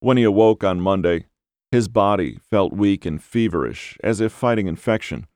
When 0.03 0.17
he 0.17 0.23
awoke 0.23 0.63
on 0.63 0.81
Monday, 0.81 1.27
his 1.71 1.87
body 1.87 2.39
felt 2.49 2.73
weak 2.73 3.05
and 3.05 3.21
feverish, 3.21 3.99
as 4.03 4.19
if 4.19 4.31
fighting 4.31 4.65
infection. 4.65 5.27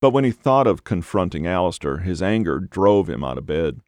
But 0.00 0.10
when 0.10 0.22
he 0.22 0.30
thought 0.30 0.68
of 0.68 0.84
confronting 0.84 1.48
Alistair, 1.48 1.98
his 1.98 2.22
anger 2.22 2.60
drove 2.60 3.10
him 3.10 3.24
out 3.24 3.38
of 3.38 3.46
bed. 3.46 3.80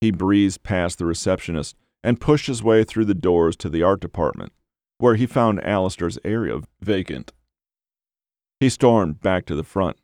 He 0.00 0.10
breezed 0.10 0.64
past 0.64 0.98
the 0.98 1.06
receptionist 1.06 1.76
and 2.02 2.20
pushed 2.20 2.48
his 2.48 2.60
way 2.60 2.82
through 2.82 3.04
the 3.04 3.14
doors 3.14 3.54
to 3.58 3.68
the 3.68 3.84
art 3.84 4.00
department, 4.00 4.52
where 4.98 5.14
he 5.14 5.26
found 5.26 5.64
Alistair's 5.64 6.18
area 6.24 6.60
vacant. 6.80 7.32
He 8.58 8.68
stormed 8.68 9.20
back 9.20 9.46
to 9.46 9.54
the 9.54 9.62
front. 9.62 9.96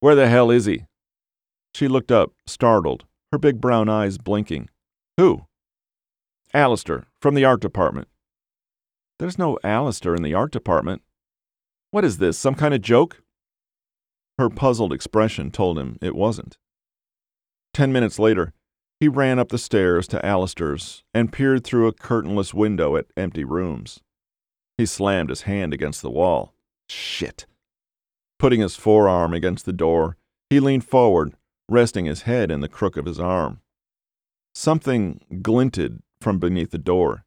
Where 0.00 0.14
the 0.14 0.28
hell 0.28 0.50
is 0.50 0.66
he? 0.66 0.84
She 1.74 1.88
looked 1.88 2.12
up, 2.12 2.32
startled, 2.46 3.06
her 3.32 3.38
big 3.38 3.58
brown 3.58 3.88
eyes 3.88 4.18
blinking. 4.18 4.68
Who? 5.16 5.46
Alistair, 6.52 7.06
from 7.22 7.34
the 7.34 7.46
art 7.46 7.62
department. 7.62 8.08
There's 9.18 9.38
no 9.38 9.58
Alistair 9.64 10.14
in 10.14 10.22
the 10.22 10.34
art 10.34 10.52
department. 10.52 11.02
What 11.90 12.04
is 12.04 12.18
this, 12.18 12.38
some 12.38 12.54
kind 12.54 12.74
of 12.74 12.82
joke? 12.82 13.22
Her 14.38 14.48
puzzled 14.48 14.92
expression 14.92 15.50
told 15.50 15.78
him 15.78 15.98
it 16.00 16.14
wasn't. 16.14 16.56
Ten 17.74 17.92
minutes 17.92 18.18
later, 18.18 18.52
he 19.00 19.08
ran 19.08 19.38
up 19.38 19.48
the 19.48 19.58
stairs 19.58 20.06
to 20.08 20.24
Alistair's 20.24 21.02
and 21.12 21.32
peered 21.32 21.64
through 21.64 21.88
a 21.88 21.92
curtainless 21.92 22.54
window 22.54 22.96
at 22.96 23.06
empty 23.16 23.44
rooms. 23.44 24.00
He 24.76 24.86
slammed 24.86 25.30
his 25.30 25.42
hand 25.42 25.74
against 25.74 26.02
the 26.02 26.10
wall. 26.10 26.54
Shit. 26.88 27.46
Putting 28.38 28.60
his 28.60 28.76
forearm 28.76 29.34
against 29.34 29.66
the 29.66 29.72
door, 29.72 30.16
he 30.50 30.60
leaned 30.60 30.84
forward 30.84 31.34
resting 31.68 32.06
his 32.06 32.22
head 32.22 32.50
in 32.50 32.60
the 32.60 32.68
crook 32.68 32.96
of 32.96 33.04
his 33.04 33.20
arm. 33.20 33.60
Something 34.54 35.20
glinted 35.42 36.02
from 36.20 36.38
beneath 36.38 36.70
the 36.70 36.78
door. 36.78 37.24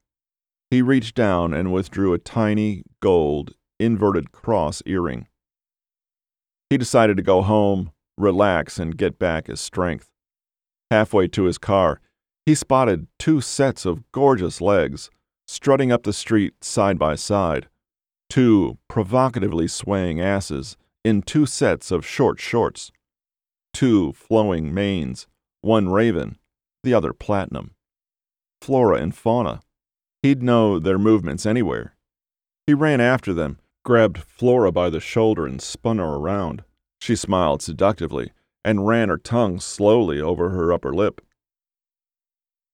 He 0.72 0.82
reached 0.82 1.16
down 1.16 1.54
and 1.54 1.74
withdrew 1.74 2.14
a 2.14 2.18
tiny, 2.18 2.84
gold, 3.02 3.54
inverted 3.78 4.32
cross 4.32 4.82
earring. 4.86 5.28
He 6.70 6.78
decided 6.78 7.18
to 7.18 7.24
go 7.24 7.42
home, 7.42 7.92
relax, 8.18 8.80
and 8.80 8.98
get 8.98 9.20
back 9.20 9.48
his 9.48 9.60
strength. 9.60 10.10
Halfway 10.90 11.28
to 11.28 11.44
his 11.44 11.58
car, 11.58 12.00
he 12.46 12.56
spotted 12.56 13.08
two 13.20 13.42
sets 13.42 13.86
of 13.86 14.10
gorgeous 14.14 14.62
legs 14.62 15.10
strutting 15.46 15.92
up 15.92 16.04
the 16.04 16.14
street 16.14 16.64
side 16.64 16.98
by 16.98 17.16
side, 17.16 17.68
two 18.30 18.78
provocatively 18.88 19.68
swaying 19.68 20.22
asses 20.22 20.78
in 21.04 21.22
two 21.22 21.46
sets 21.46 21.92
of 21.92 22.06
short 22.06 22.40
shorts 22.40 22.94
two 23.74 24.14
flowing 24.14 24.74
manes, 24.74 25.28
one 25.62 25.90
raven, 25.90 26.38
the 26.84 26.94
other 26.94 27.12
platinum. 27.14 27.72
Flora 28.62 28.98
and 28.98 29.16
fauna. 29.16 29.62
He'd 30.22 30.44
know 30.44 30.80
their 30.80 31.00
movements 31.00 31.46
anywhere. 31.46 31.96
He 32.68 32.74
ran 32.74 33.02
after 33.02 33.34
them, 33.34 33.60
grabbed 33.84 34.20
Flora 34.20 34.72
by 34.72 34.90
the 34.90 35.00
shoulder, 35.00 35.48
and 35.48 35.62
spun 35.62 35.98
her 35.98 36.16
around. 36.16 36.64
She 37.00 37.16
smiled 37.16 37.62
seductively 37.62 38.32
and 38.64 38.88
ran 38.88 39.10
her 39.10 39.18
tongue 39.18 39.60
slowly 39.60 40.22
over 40.22 40.50
her 40.50 40.72
upper 40.72 40.94
lip. 40.94 41.22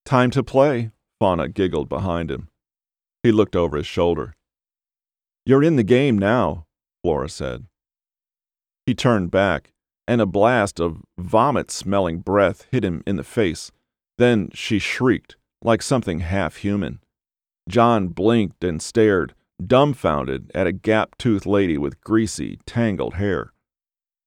Time 0.05 0.31
to 0.31 0.43
play, 0.43 0.91
Fauna 1.19 1.47
giggled 1.47 1.87
behind 1.87 2.29
him. 2.29 2.49
He 3.23 3.31
looked 3.31 3.55
over 3.55 3.77
his 3.77 3.87
shoulder. 3.87 4.35
You're 5.45 5.63
in 5.63 5.77
the 5.77 5.83
game 5.83 6.17
now, 6.17 6.65
Flora 7.01 7.29
said. 7.29 7.65
He 8.85 8.93
turned 8.93 9.31
back 9.31 9.71
and 10.07 10.21
a 10.21 10.25
blast 10.25 10.79
of 10.79 11.01
vomit 11.17 11.69
smelling 11.69 12.19
breath 12.19 12.65
hit 12.71 12.85
him 12.85 13.03
in 13.05 13.17
the 13.17 13.23
face. 13.23 13.71
Then 14.17 14.49
she 14.53 14.79
shrieked, 14.79 15.35
like 15.61 15.81
something 15.81 16.21
half 16.21 16.57
human. 16.57 16.99
John 17.67 18.07
blinked 18.07 18.63
and 18.63 18.81
stared, 18.81 19.33
dumbfounded, 19.65 20.51
at 20.55 20.67
a 20.67 20.71
gap 20.71 21.17
toothed 21.17 21.45
lady 21.45 21.77
with 21.77 22.01
greasy, 22.01 22.59
tangled 22.65 23.15
hair. 23.15 23.51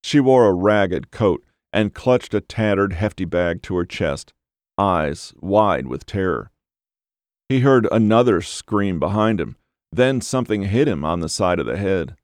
She 0.02 0.20
wore 0.20 0.46
a 0.46 0.52
ragged 0.52 1.10
coat 1.10 1.44
and 1.72 1.94
clutched 1.94 2.34
a 2.34 2.40
tattered, 2.40 2.92
hefty 2.94 3.24
bag 3.24 3.62
to 3.62 3.76
her 3.76 3.84
chest, 3.84 4.32
eyes 4.76 5.32
wide 5.40 5.86
with 5.86 6.06
terror. 6.06 6.50
He 7.48 7.60
heard 7.60 7.88
another 7.90 8.40
scream 8.42 8.98
behind 8.98 9.40
him, 9.40 9.56
then 9.92 10.20
something 10.20 10.62
hit 10.62 10.88
him 10.88 11.04
on 11.04 11.20
the 11.20 11.28
side 11.28 11.58
of 11.58 11.66
the 11.66 11.76
head. 11.76 12.16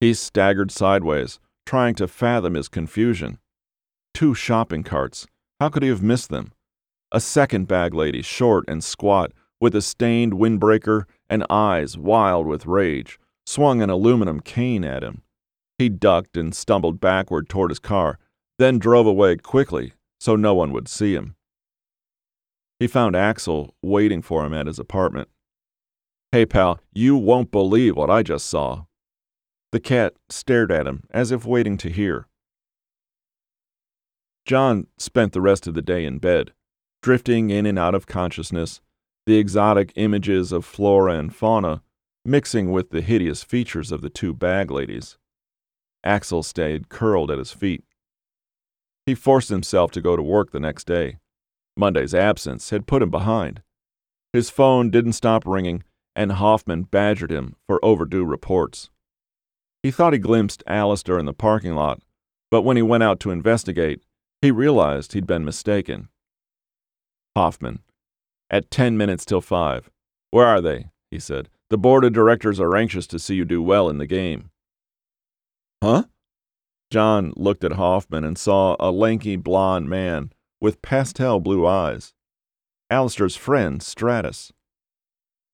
He 0.00 0.14
staggered 0.14 0.70
sideways, 0.70 1.38
trying 1.64 1.94
to 1.96 2.08
fathom 2.08 2.54
his 2.54 2.68
confusion. 2.68 3.38
Two 4.14 4.34
shopping 4.34 4.82
carts. 4.82 5.26
How 5.60 5.68
could 5.68 5.82
he 5.82 5.88
have 5.88 6.02
missed 6.02 6.28
them? 6.28 6.52
A 7.12 7.20
second 7.20 7.68
bag 7.68 7.94
lady, 7.94 8.22
short 8.22 8.64
and 8.68 8.82
squat, 8.82 9.32
with 9.62 9.76
a 9.76 9.80
stained 9.80 10.32
windbreaker 10.32 11.04
and 11.30 11.46
eyes 11.48 11.96
wild 11.96 12.48
with 12.48 12.66
rage, 12.66 13.20
swung 13.46 13.80
an 13.80 13.88
aluminum 13.88 14.40
cane 14.40 14.84
at 14.84 15.04
him. 15.04 15.22
He 15.78 15.88
ducked 15.88 16.36
and 16.36 16.52
stumbled 16.52 17.00
backward 17.00 17.48
toward 17.48 17.70
his 17.70 17.78
car, 17.78 18.18
then 18.58 18.80
drove 18.80 19.06
away 19.06 19.36
quickly 19.36 19.92
so 20.18 20.34
no 20.34 20.52
one 20.52 20.72
would 20.72 20.88
see 20.88 21.14
him. 21.14 21.36
He 22.80 22.88
found 22.88 23.14
Axel 23.14 23.76
waiting 23.80 24.20
for 24.20 24.44
him 24.44 24.52
at 24.52 24.66
his 24.66 24.80
apartment. 24.80 25.28
Hey, 26.32 26.44
pal, 26.44 26.80
you 26.92 27.16
won't 27.16 27.52
believe 27.52 27.96
what 27.96 28.10
I 28.10 28.24
just 28.24 28.46
saw. 28.46 28.86
The 29.70 29.78
cat 29.78 30.14
stared 30.28 30.72
at 30.72 30.88
him 30.88 31.04
as 31.12 31.30
if 31.30 31.46
waiting 31.46 31.76
to 31.78 31.88
hear. 31.88 32.26
John 34.44 34.88
spent 34.98 35.32
the 35.32 35.40
rest 35.40 35.68
of 35.68 35.74
the 35.74 35.82
day 35.82 36.04
in 36.04 36.18
bed, 36.18 36.52
drifting 37.00 37.50
in 37.50 37.64
and 37.64 37.78
out 37.78 37.94
of 37.94 38.08
consciousness, 38.08 38.80
the 39.26 39.36
exotic 39.36 39.92
images 39.96 40.52
of 40.52 40.64
flora 40.64 41.14
and 41.14 41.34
fauna 41.34 41.82
mixing 42.24 42.70
with 42.70 42.90
the 42.90 43.00
hideous 43.00 43.42
features 43.42 43.90
of 43.90 44.00
the 44.00 44.10
two 44.10 44.32
bag 44.32 44.70
ladies. 44.70 45.18
Axel 46.04 46.42
stayed 46.42 46.88
curled 46.88 47.30
at 47.30 47.38
his 47.38 47.52
feet. 47.52 47.84
He 49.06 49.14
forced 49.14 49.48
himself 49.48 49.90
to 49.92 50.00
go 50.00 50.16
to 50.16 50.22
work 50.22 50.52
the 50.52 50.60
next 50.60 50.86
day. 50.86 51.18
Monday's 51.76 52.14
absence 52.14 52.70
had 52.70 52.86
put 52.86 53.02
him 53.02 53.10
behind. 53.10 53.62
His 54.32 54.50
phone 54.50 54.90
didn't 54.90 55.14
stop 55.14 55.44
ringing, 55.46 55.82
and 56.14 56.32
Hoffman 56.32 56.84
badgered 56.84 57.30
him 57.30 57.56
for 57.66 57.84
overdue 57.84 58.24
reports. 58.24 58.90
He 59.82 59.90
thought 59.90 60.12
he 60.12 60.18
glimpsed 60.18 60.62
Alistair 60.66 61.18
in 61.18 61.26
the 61.26 61.32
parking 61.32 61.74
lot, 61.74 62.02
but 62.50 62.62
when 62.62 62.76
he 62.76 62.82
went 62.82 63.02
out 63.02 63.18
to 63.20 63.30
investigate, 63.30 64.02
he 64.40 64.50
realized 64.50 65.12
he'd 65.12 65.26
been 65.26 65.44
mistaken. 65.44 66.08
Hoffman, 67.34 67.80
at 68.52 68.70
ten 68.70 68.96
minutes 68.96 69.24
till 69.24 69.40
five. 69.40 69.90
Where 70.30 70.46
are 70.46 70.60
they? 70.60 70.90
he 71.10 71.18
said. 71.18 71.48
The 71.70 71.78
board 71.78 72.04
of 72.04 72.12
directors 72.12 72.60
are 72.60 72.76
anxious 72.76 73.06
to 73.08 73.18
see 73.18 73.34
you 73.34 73.44
do 73.44 73.62
well 73.62 73.88
in 73.88 73.98
the 73.98 74.06
game. 74.06 74.50
Huh? 75.82 76.04
John 76.90 77.32
looked 77.36 77.64
at 77.64 77.72
Hoffman 77.72 78.22
and 78.22 78.36
saw 78.36 78.76
a 78.78 78.90
lanky 78.90 79.36
blond 79.36 79.88
man 79.88 80.30
with 80.60 80.82
pastel 80.82 81.40
blue 81.40 81.66
eyes. 81.66 82.12
Alistair's 82.90 83.34
friend, 83.36 83.82
Stratus. 83.82 84.52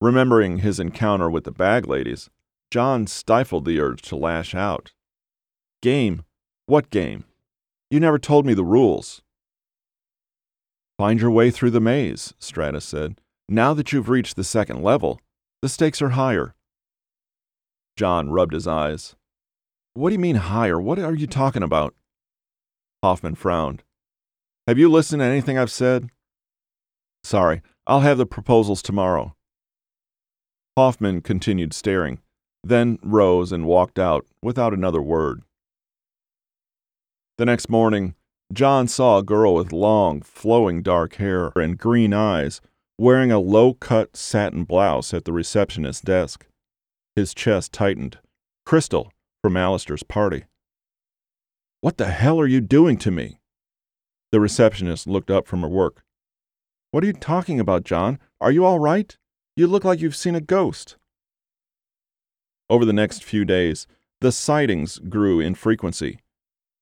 Remembering 0.01 0.59
his 0.59 0.81
encounter 0.81 1.31
with 1.31 1.45
the 1.45 1.53
bag 1.53 1.87
ladies, 1.87 2.29
John 2.71 3.07
stifled 3.07 3.65
the 3.65 3.81
urge 3.81 4.03
to 4.03 4.17
lash 4.17 4.55
out. 4.55 4.93
Game? 5.81 6.25
What 6.67 6.91
game? 6.91 7.25
You 7.91 8.01
never 8.01 8.19
told 8.19 8.45
me 8.45 8.55
the 8.55 8.65
rules. 8.65 9.23
Find 10.99 11.21
your 11.21 11.31
way 11.31 11.53
through 11.53 11.71
the 11.71 11.81
maze, 11.81 12.35
Stratus 12.41 12.85
said. 12.85 13.21
Now 13.49 13.73
that 13.73 13.93
you've 13.93 14.09
reached 14.09 14.35
the 14.35 14.45
second 14.45 14.83
level, 14.83 15.21
the 15.63 15.69
stakes 15.69 16.03
are 16.03 16.11
higher. 16.11 16.55
John 17.97 18.31
rubbed 18.31 18.53
his 18.53 18.67
eyes. 18.67 19.15
What 19.95 20.11
do 20.11 20.15
you 20.15 20.19
mean 20.19 20.37
higher? 20.37 20.81
What 20.81 20.99
are 20.99 21.15
you 21.15 21.29
talking 21.29 21.63
about? 21.63 21.95
Hoffman 23.03 23.37
frowned. 23.37 23.85
Have 24.67 24.79
you 24.79 24.91
listened 24.91 25.21
to 25.21 25.27
anything 25.27 25.57
I've 25.57 25.71
said? 25.71 26.11
Sorry, 27.23 27.63
I'll 27.87 28.01
have 28.01 28.19
the 28.19 28.27
proposals 28.27 28.83
tomorrow. 28.83 29.35
Hoffman 30.77 31.23
continued 31.23 31.73
staring, 31.73 32.21
then 32.63 32.99
rose 33.03 33.51
and 33.51 33.67
walked 33.67 33.99
out 33.99 34.27
without 34.43 34.75
another 34.75 35.01
word. 35.01 35.43
The 37.37 37.47
next 37.47 37.69
morning, 37.69 38.15
John 38.53 38.89
saw 38.89 39.19
a 39.19 39.23
girl 39.23 39.55
with 39.55 39.73
long, 39.73 40.23
flowing 40.23 40.83
dark 40.83 41.17
hair 41.17 41.53
and 41.55 41.77
green 41.77 42.15
eyes 42.15 42.61
wearing 42.99 43.31
a 43.31 43.39
low 43.39 43.75
cut 43.75 44.17
satin 44.17 44.65
blouse 44.65 45.13
at 45.13 45.25
the 45.25 45.33
receptionist's 45.33 46.03
desk. 46.03 46.47
His 47.15 47.35
chest 47.35 47.73
tightened. 47.73 48.19
Crystal, 48.65 49.13
from 49.43 49.57
Alistair's 49.57 50.03
party. 50.03 50.45
What 51.81 51.97
the 51.97 52.07
hell 52.07 52.41
are 52.41 52.47
you 52.47 52.61
doing 52.61 52.97
to 52.99 53.11
me? 53.11 53.39
The 54.33 54.41
receptionist 54.41 55.07
looked 55.07 55.31
up 55.31 55.47
from 55.47 55.63
her 55.63 55.69
work. 55.69 56.03
What 56.91 57.05
are 57.05 57.07
you 57.07 57.13
talking 57.13 57.61
about, 57.61 57.85
John? 57.85 58.19
Are 58.41 58.51
you 58.51 58.65
all 58.65 58.79
right? 58.79 59.17
You 59.57 59.67
look 59.67 59.85
like 59.85 60.01
you've 60.01 60.17
seen 60.17 60.35
a 60.35 60.41
ghost. 60.41 60.97
Over 62.71 62.85
the 62.85 62.93
next 62.93 63.25
few 63.25 63.45
days, 63.45 63.87
the 64.21 64.33
sightings 64.33 64.99
grew 64.99 65.39
in 65.39 65.55
frequency. 65.55 66.21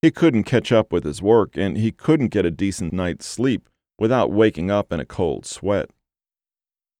He 0.02 0.10
couldn't 0.10 0.44
catch 0.44 0.72
up 0.72 0.92
with 0.92 1.04
his 1.04 1.22
work, 1.22 1.56
and 1.56 1.76
he 1.76 1.90
couldn't 1.90 2.28
get 2.28 2.46
a 2.46 2.50
decent 2.50 2.92
night's 2.92 3.26
sleep 3.26 3.68
without 3.98 4.30
waking 4.30 4.70
up 4.70 4.92
in 4.92 5.00
a 5.00 5.06
cold 5.06 5.46
sweat. 5.46 5.90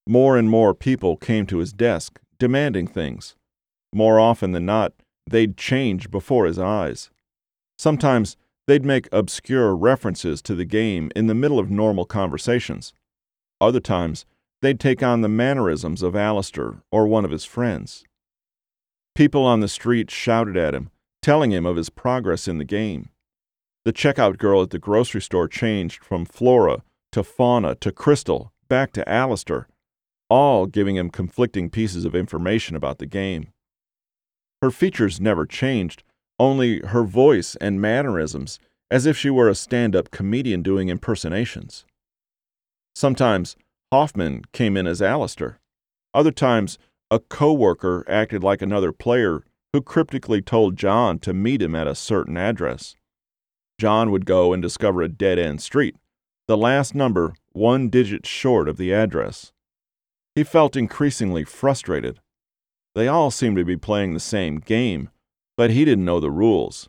More 0.07 0.37
and 0.37 0.49
more 0.49 0.75
people 0.75 1.17
came 1.17 1.47
to 1.47 1.59
his 1.59 1.73
desk, 1.73 2.21
demanding 2.39 2.87
things. 2.87 3.37
More 3.93 4.19
often 4.21 4.53
than 4.53 4.67
not, 4.67 4.93
they'd 5.29 5.57
change 5.57 6.11
before 6.11 6.47
his 6.47 6.59
eyes. 6.59 7.11
Sometimes 7.79 8.37
they'd 8.67 8.85
make 8.85 9.09
obscure 9.13 9.75
references 9.77 10.41
to 10.43 10.55
the 10.55 10.65
game 10.65 11.11
in 11.15 11.27
the 11.27 11.35
middle 11.35 11.59
of 11.59 11.71
normal 11.71 12.05
conversations. 12.05 12.93
Other 13.61 13.81
times, 13.81 14.27
they'd 14.63 14.81
take 14.81 15.03
on 15.03 15.21
the 15.21 15.29
mannerisms 15.29 16.03
of 16.03 16.17
Alistair 16.17 16.83
or 16.91 17.07
one 17.07 17.25
of 17.25 17.31
his 17.31 17.45
friends. 17.45 18.05
People 19.15 19.45
on 19.45 19.61
the 19.61 19.69
street 19.69 20.11
shouted 20.11 20.57
at 20.57 20.75
him, 20.75 20.91
telling 21.27 21.51
him 21.51 21.67
of 21.67 21.75
his 21.75 21.91
progress 21.91 22.47
in 22.47 22.59
the 22.59 22.65
game. 22.65 23.09
The 23.85 23.93
checkout 23.93 24.39
girl 24.39 24.63
at 24.63 24.71
the 24.71 24.79
grocery 24.79 25.21
store 25.21 25.49
changed 25.49 26.05
from 26.05 26.25
Flora 26.25 26.85
to 27.11 27.25
Fauna 27.25 27.75
to 27.81 27.91
Crystal 27.91 28.53
back 28.69 28.93
to 28.93 29.09
Alistair, 29.09 29.67
all 30.31 30.67
giving 30.67 30.95
him 30.95 31.11
conflicting 31.11 31.69
pieces 31.69 32.05
of 32.05 32.15
information 32.15 32.77
about 32.77 32.99
the 32.99 33.07
game. 33.07 33.49
Her 34.63 34.71
features 34.71 35.21
never 35.21 35.47
changed, 35.47 36.05
only 36.39 36.79
her 36.83 37.03
voice 37.03 37.57
and 37.57 37.81
mannerisms, 37.81 38.61
as 38.89 39.05
if 39.05 39.19
she 39.19 39.29
were 39.29 39.49
a 39.49 39.57
stand 39.57 39.97
up 39.97 40.13
comedian 40.13 40.63
doing 40.63 40.91
impersonations. 40.91 41.85
Sometimes 42.95 43.57
Hoffman 43.93 44.45
came 44.53 44.77
in 44.77 44.87
as 44.87 45.03
Alistair. 45.03 45.59
Other 46.15 46.31
times, 46.31 46.79
a 47.11 47.19
co-worker 47.19 48.05
acted 48.07 48.45
like 48.45 48.63
another 48.63 48.93
player 48.93 49.43
who 49.77 49.83
cryptically 49.83 50.41
told 50.41 50.75
John 50.75 51.19
to 51.19 51.35
meet 51.35 51.61
him 51.61 51.75
at 51.75 51.87
a 51.87 51.95
certain 51.95 52.39
address. 52.39 52.97
John 53.79 54.11
would 54.11 54.25
go 54.25 54.55
and 54.55 54.63
discover 54.63 55.03
a 55.03 55.09
dead 55.11 55.39
end 55.39 55.61
street, 55.61 55.97
the 56.49 56.57
last 56.57 56.95
number 56.95 57.35
one 57.53 57.91
digit 57.91 58.25
short 58.25 58.71
of 58.71 58.79
the 58.79 58.95
address. 58.95 59.53
He 60.35 60.45
felt 60.45 60.77
increasingly 60.77 61.45
frustrated. 61.45 62.21
They 62.95 63.07
all 63.07 63.31
seemed 63.31 63.59
to 63.59 63.67
be 63.67 63.77
playing 63.77 64.15
the 64.15 64.21
same 64.21 64.61
game, 64.61 65.11
but 65.59 65.69
he 65.69 65.85
didn't 65.85 66.07
know 66.07 66.21
the 66.21 66.31
rules, 66.31 66.89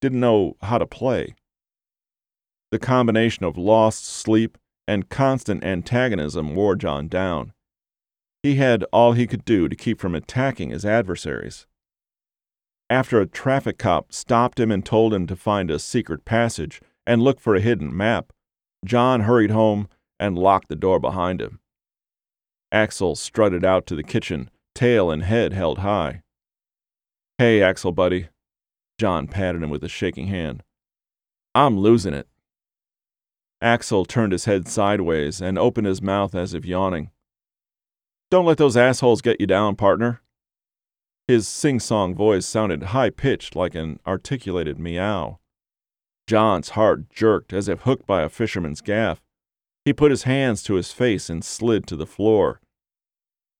didn't 0.00 0.20
know 0.20 0.56
how 0.62 0.78
to 0.78 0.86
play. 0.86 1.34
The 2.70 2.78
combination 2.78 3.44
of 3.44 3.58
lost 3.58 4.04
sleep 4.04 4.56
and 4.86 5.08
constant 5.08 5.64
antagonism 5.64 6.54
wore 6.54 6.76
John 6.76 7.08
down. 7.08 7.52
He 8.44 8.54
had 8.54 8.84
all 8.92 9.14
he 9.14 9.26
could 9.26 9.44
do 9.44 9.68
to 9.68 9.74
keep 9.74 9.98
from 9.98 10.14
attacking 10.14 10.70
his 10.70 10.86
adversaries. 10.86 11.66
After 12.90 13.20
a 13.20 13.26
traffic 13.26 13.78
cop 13.78 14.12
stopped 14.12 14.58
him 14.58 14.70
and 14.70 14.84
told 14.84 15.12
him 15.12 15.26
to 15.26 15.36
find 15.36 15.70
a 15.70 15.78
secret 15.78 16.24
passage 16.24 16.80
and 17.06 17.22
look 17.22 17.40
for 17.40 17.54
a 17.54 17.60
hidden 17.60 17.94
map, 17.94 18.32
John 18.84 19.22
hurried 19.22 19.50
home 19.50 19.88
and 20.18 20.38
locked 20.38 20.68
the 20.68 20.76
door 20.76 20.98
behind 20.98 21.42
him. 21.42 21.60
Axel 22.72 23.14
strutted 23.14 23.64
out 23.64 23.86
to 23.86 23.94
the 23.94 24.02
kitchen 24.02 24.50
tail 24.74 25.10
and 25.10 25.24
head 25.24 25.52
held 25.52 25.78
high. 25.78 26.22
Hey, 27.36 27.62
Axel, 27.62 27.92
buddy. 27.92 28.28
John 28.98 29.26
patted 29.26 29.62
him 29.62 29.70
with 29.70 29.82
a 29.82 29.88
shaking 29.88 30.28
hand. 30.28 30.62
I'm 31.54 31.78
losing 31.78 32.14
it. 32.14 32.28
Axel 33.60 34.04
turned 34.04 34.32
his 34.32 34.44
head 34.44 34.68
sideways 34.68 35.40
and 35.40 35.58
opened 35.58 35.88
his 35.88 36.00
mouth 36.00 36.34
as 36.34 36.54
if 36.54 36.64
yawning. 36.64 37.10
Don't 38.30 38.44
let 38.44 38.58
those 38.58 38.76
assholes 38.76 39.20
get 39.20 39.40
you 39.40 39.46
down, 39.46 39.74
partner. 39.74 40.20
His 41.28 41.46
sing 41.46 41.78
song 41.78 42.14
voice 42.14 42.46
sounded 42.46 42.84
high 42.84 43.10
pitched 43.10 43.54
like 43.54 43.74
an 43.74 44.00
articulated 44.06 44.78
meow. 44.78 45.38
John's 46.26 46.70
heart 46.70 47.10
jerked 47.10 47.52
as 47.52 47.68
if 47.68 47.82
hooked 47.82 48.06
by 48.06 48.22
a 48.22 48.30
fisherman's 48.30 48.80
gaff. 48.80 49.20
He 49.84 49.92
put 49.92 50.10
his 50.10 50.22
hands 50.22 50.62
to 50.62 50.74
his 50.74 50.90
face 50.90 51.28
and 51.28 51.44
slid 51.44 51.86
to 51.88 51.96
the 51.96 52.06
floor. 52.06 52.62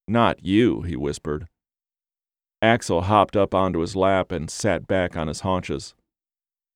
Not 0.07 0.43
you, 0.43 0.81
he 0.81 0.97
whispered. 0.97 1.47
Axel 2.63 3.03
hopped 3.03 3.37
up 3.37 3.55
onto 3.55 3.81
his 3.81 3.95
lap 3.95 4.33
and 4.33 4.51
sat 4.51 4.87
back 4.87 5.15
on 5.15 5.29
his 5.29 5.41
haunches. 5.41 5.95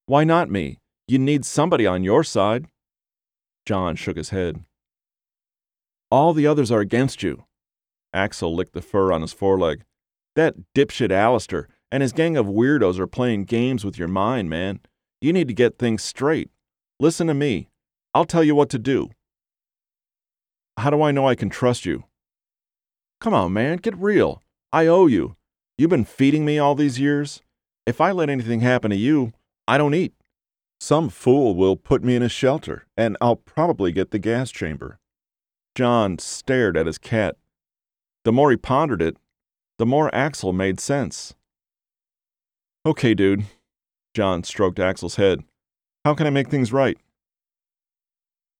Why 0.05 0.25
not 0.25 0.51
me? 0.51 0.79
You 1.09 1.19
need 1.19 1.47
somebody 1.47 1.87
on 1.87 2.05
your 2.05 2.23
side. 2.23 2.67
John 3.65 3.97
shook 3.97 4.19
his 4.19 4.29
head. 4.29 4.63
All 6.11 6.35
the 6.35 6.47
others 6.47 6.71
are 6.71 6.81
against 6.81 7.23
you. 7.23 7.45
Axel 8.13 8.55
licked 8.55 8.75
the 8.75 8.83
fur 8.83 9.11
on 9.11 9.23
his 9.23 9.33
foreleg. 9.33 9.85
That 10.35 10.55
dipshit 10.75 11.11
Alistair 11.11 11.69
and 11.91 12.03
his 12.03 12.13
gang 12.13 12.37
of 12.37 12.47
weirdos 12.47 12.99
are 12.99 13.07
playing 13.07 13.45
games 13.45 13.85
with 13.85 13.99
your 13.99 14.09
mind, 14.09 14.49
man. 14.49 14.81
You 15.21 15.33
need 15.33 15.49
to 15.49 15.55
get 15.55 15.79
things 15.79 16.03
straight. 16.03 16.51
Listen 16.99 17.27
to 17.27 17.35
me. 17.35 17.69
I'll 18.15 18.25
tell 18.25 18.43
you 18.43 18.55
what 18.55 18.71
to 18.71 18.79
do. 18.79 19.11
How 20.79 20.91
do 20.91 21.03
I 21.03 21.11
know 21.11 21.29
I 21.29 21.35
can 21.35 21.51
trust 21.51 21.85
you? 21.85 22.05
Come 23.21 23.35
on, 23.35 23.53
man, 23.53 23.77
get 23.77 23.97
real. 23.97 24.43
I 24.73 24.87
owe 24.87 25.07
you. 25.07 25.37
You've 25.77 25.91
been 25.91 26.05
feeding 26.05 26.45
me 26.45 26.59
all 26.59 26.75
these 26.75 26.99
years. 26.99 27.43
If 27.87 28.01
I 28.01 28.11
let 28.11 28.31
anything 28.31 28.61
happen 28.61 28.91
to 28.91 28.97
you, 28.97 29.33
I 29.69 29.79
don't 29.79 29.95
eat. 29.95 30.15
Some 30.81 31.11
fool 31.11 31.55
will 31.55 31.77
put 31.77 32.03
me 32.03 32.17
in 32.17 32.23
a 32.23 32.29
shelter, 32.29 32.87
and 32.97 33.17
I'll 33.21 33.37
probably 33.37 33.93
get 33.93 34.11
the 34.11 34.19
gas 34.19 34.51
chamber. 34.51 34.99
John 35.75 36.19
stared 36.19 36.77
at 36.77 36.87
his 36.87 36.99
cat. 36.99 37.37
The 38.25 38.33
more 38.33 38.51
he 38.51 38.57
pondered 38.57 39.03
it, 39.03 39.17
the 39.79 39.87
more 39.87 40.15
Axel 40.15 40.53
made 40.53 40.81
sense. 40.81 41.35
Okay, 42.85 43.15
dude. 43.15 43.45
John 44.15 44.45
stroked 44.45 44.79
Axel's 44.79 45.17
head. 45.17 45.45
How 46.05 46.15
can 46.15 46.27
I 46.27 46.31
make 46.31 46.49
things 46.49 46.73
right? 46.73 46.99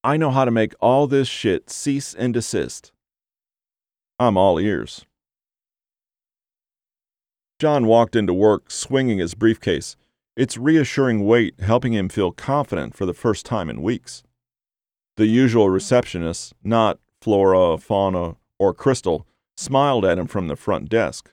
I 0.05 0.17
know 0.17 0.31
how 0.31 0.45
to 0.45 0.51
make 0.51 0.75
all 0.81 1.07
this 1.07 1.29
shit 1.29 1.71
cease 1.71 2.15
and 2.15 2.33
desist. 2.33 2.93
I'm 4.19 4.37
all 4.37 4.59
ears. 4.59 5.05
John 7.59 7.87
walked 7.87 8.17
into 8.17 8.35
work 8.35 8.71
swinging 8.71 9.19
his 9.19 9.35
briefcase, 9.35 9.97
its 10.37 10.57
reassuring 10.57 11.25
weight 11.25 11.61
helping 11.61 11.93
him 11.93 12.09
feel 12.09 12.33
confident 12.33 12.97
for 12.97 13.07
the 13.07 13.15
first 13.15 13.47
time 13.47 13.69
in 13.71 13.83
weeks. 13.83 14.25
The 15.17 15.27
usual 15.27 15.71
receptionist, 15.71 16.55
not 16.65 16.99
Flora, 17.21 17.79
Fauna, 17.79 18.37
or 18.59 18.75
Crystal, 18.75 19.27
smiled 19.63 20.05
at 20.05 20.19
him 20.19 20.27
from 20.27 20.49
the 20.49 20.57
front 20.57 20.89
desk. 20.89 21.31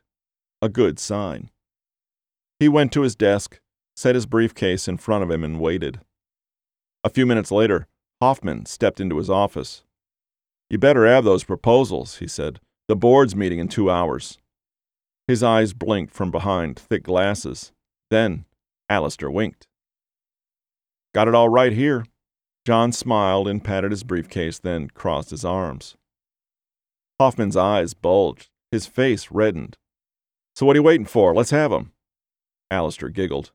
A 0.62 0.70
good 0.70 1.00
sign. 1.00 1.50
He 2.60 2.70
went 2.70 2.92
to 2.94 3.02
his 3.02 3.15
desk, 3.15 3.60
set 3.96 4.15
his 4.15 4.26
briefcase 4.26 4.88
in 4.88 4.98
front 4.98 5.24
of 5.24 5.32
him, 5.32 5.44
and 5.44 5.60
waited. 5.60 6.00
A 7.04 7.10
few 7.10 7.26
minutes 7.26 7.52
later, 7.52 7.88
Hoffman 8.22 8.65
stepped 8.65 9.00
into 9.00 9.18
his 9.18 9.30
office. 9.30 9.84
You 10.70 10.78
better 10.78 11.06
have 11.08 11.24
those 11.24 11.44
proposals, 11.44 12.18
he 12.18 12.28
said. 12.28 12.60
The 12.88 12.96
board's 12.96 13.36
meeting 13.36 13.60
in 13.60 13.68
two 13.68 13.89
hours. 13.89 14.38
His 15.28 15.42
eyes 15.42 15.74
blinked 15.74 16.13
from 16.13 16.32
behind 16.32 16.78
thick 16.78 17.04
glasses. 17.04 17.72
Then 18.10 18.46
Alistair 18.89 19.32
winked. 19.32 19.68
Got 21.13 21.28
it 21.28 21.36
all 21.36 21.50
right 21.50 21.72
here. 21.72 22.06
John 22.65 22.92
smiled 22.92 23.48
and 23.48 23.63
patted 23.63 23.92
his 23.92 24.04
briefcase, 24.04 24.60
then 24.60 24.89
crossed 24.89 25.30
his 25.30 25.46
arms. 25.46 25.96
Hoffman's 27.19 27.58
eyes 27.58 27.93
bulged. 27.93 28.49
His 28.71 28.86
face 28.86 29.29
reddened. 29.32 29.77
So 30.55 30.65
what 30.65 30.75
are 30.75 30.79
you 30.79 30.84
waiting 30.84 31.05
for? 31.05 31.34
Let's 31.34 31.51
have 31.51 31.71
him. 31.71 31.91
Alistair 32.71 33.10
giggled. 33.10 33.51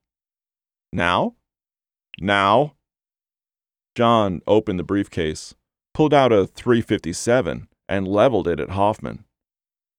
Now? 0.92 1.34
Now? 2.20 2.74
John 3.94 4.42
opened 4.46 4.78
the 4.78 4.84
briefcase, 4.84 5.54
pulled 5.92 6.12
out 6.12 6.32
a 6.32 6.46
357, 6.46 7.68
and 7.88 8.08
leveled 8.08 8.48
it 8.48 8.58
at 8.58 8.70
Hoffman. 8.70 9.24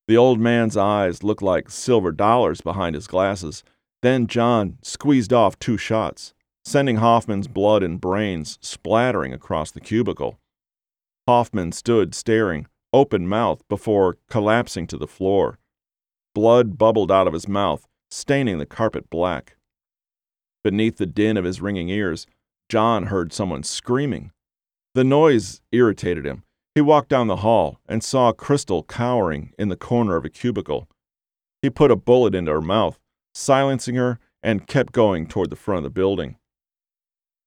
The 0.08 0.18
old 0.18 0.40
man's 0.40 0.76
eyes 0.76 1.24
looked 1.24 1.42
like 1.42 1.70
silver 1.70 2.12
dollars 2.12 2.62
behind 2.62 2.96
his 2.96 3.08
glasses. 3.08 3.64
Then 4.02 4.28
John 4.28 4.78
squeezed 4.84 5.34
off 5.34 5.58
two 5.58 5.78
shots, 5.78 6.34
sending 6.64 6.98
Hoffman's 6.98 7.48
blood 7.48 7.84
and 7.84 8.02
brains 8.02 8.60
splattering 8.62 9.34
across 9.34 9.72
the 9.72 9.80
cubicle. 9.80 10.40
Hoffman 11.28 11.72
stood 11.72 12.14
staring, 12.14 12.68
open 12.96 13.28
mouthed, 13.28 13.68
before 13.68 14.18
collapsing 14.30 14.88
to 14.88 14.98
the 14.98 15.08
floor. 15.08 15.60
Blood 16.34 16.78
bubbled 16.78 17.12
out 17.12 17.28
of 17.28 17.34
his 17.34 17.48
mouth, 17.48 17.86
staining 18.10 18.58
the 18.58 18.66
carpet 18.66 19.10
black. 19.10 19.58
Beneath 20.64 20.98
the 20.98 21.06
din 21.06 21.36
of 21.36 21.44
his 21.44 21.62
ringing 21.62 21.90
ears, 21.90 22.26
John 22.70 23.08
heard 23.08 23.34
someone 23.34 23.64
screaming. 23.64 24.32
The 24.96 25.04
noise 25.04 25.62
irritated 25.72 26.26
him. 26.26 26.44
He 26.74 26.82
walked 26.82 27.10
down 27.10 27.28
the 27.28 27.38
hall 27.38 27.80
and 27.88 28.04
saw 28.04 28.32
Crystal 28.32 28.82
cowering 28.84 29.54
in 29.60 29.68
the 29.70 29.76
corner 29.76 30.16
of 30.16 30.26
a 30.26 30.30
cubicle. 30.30 30.88
He 31.62 31.70
put 31.70 31.92
a 31.92 31.96
bullet 31.96 32.34
into 32.34 32.52
her 32.52 32.62
mouth, 32.62 32.98
silencing 33.34 33.96
her, 33.96 34.20
and 34.42 34.68
kept 34.68 34.94
going 34.94 35.28
toward 35.28 35.50
the 35.50 35.56
front 35.56 35.80
of 35.80 35.84
the 35.84 35.90
building. 35.90 36.38